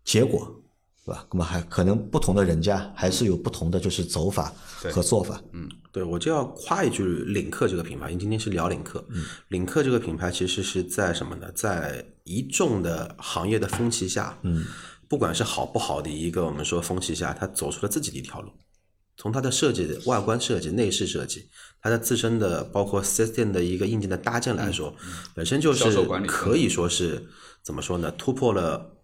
[0.05, 0.58] 结果，
[1.09, 1.27] 对吧？
[1.33, 4.53] 那么还可能不同的人家还是有不同的就是走法
[4.93, 5.43] 和做法。
[5.53, 9.03] 嗯对，我就要夸一句领克这个品牌，因为今天是聊领克。
[9.09, 11.51] 嗯领克这个品牌其实是在什么呢？
[11.55, 14.67] 在一众的行业的风气下，嗯，
[15.09, 18.51] 不管是好不好的一个我们说风气下，它走出了自己的一条路。
[19.17, 21.49] 从它的设计、外观设计、内饰设计，
[21.81, 24.95] 它的自身的包括四 S 店的一个硬件的搭建来说，
[25.35, 27.27] 本身就是可以说是
[27.65, 28.13] 怎么说呢？
[28.13, 28.98] 突破了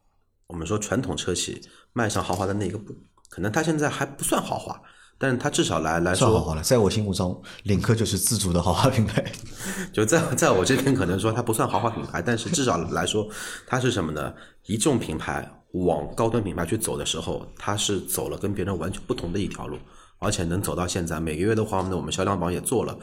[0.49, 1.61] 我们说传统车企
[1.93, 2.95] 迈向豪华的那一个步。
[3.31, 4.81] 可能它现在还不算豪华，
[5.19, 9.25] 但是它至少来来说，算豪华了，在我心目中，领克就是自主的豪华品牌。
[9.93, 13.29] 就在在我这边可能说它不算豪华品牌，但是至少来说，
[13.67, 14.33] 它是什么呢？
[14.67, 19.77] 一众品牌往高端品牌去走的时候，它是走了跟别人完全不同的一条路，
[20.21, 22.97] 而且能走到现在，每个月的话呢，我们销量榜也做了，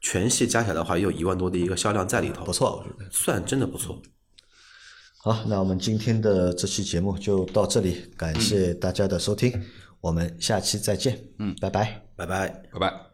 [0.00, 3.10] 全系加起来的话也有一万多的一个销量在里头，不错，我觉得。
[3.10, 4.00] 算真的不错。
[5.24, 9.58] 好，那我们今天的这期节目就到这里，感谢大家的收听，
[10.02, 11.18] 我们下期再见。
[11.38, 12.02] 嗯，拜拜。
[12.14, 12.48] 拜拜。
[12.70, 13.13] 拜拜。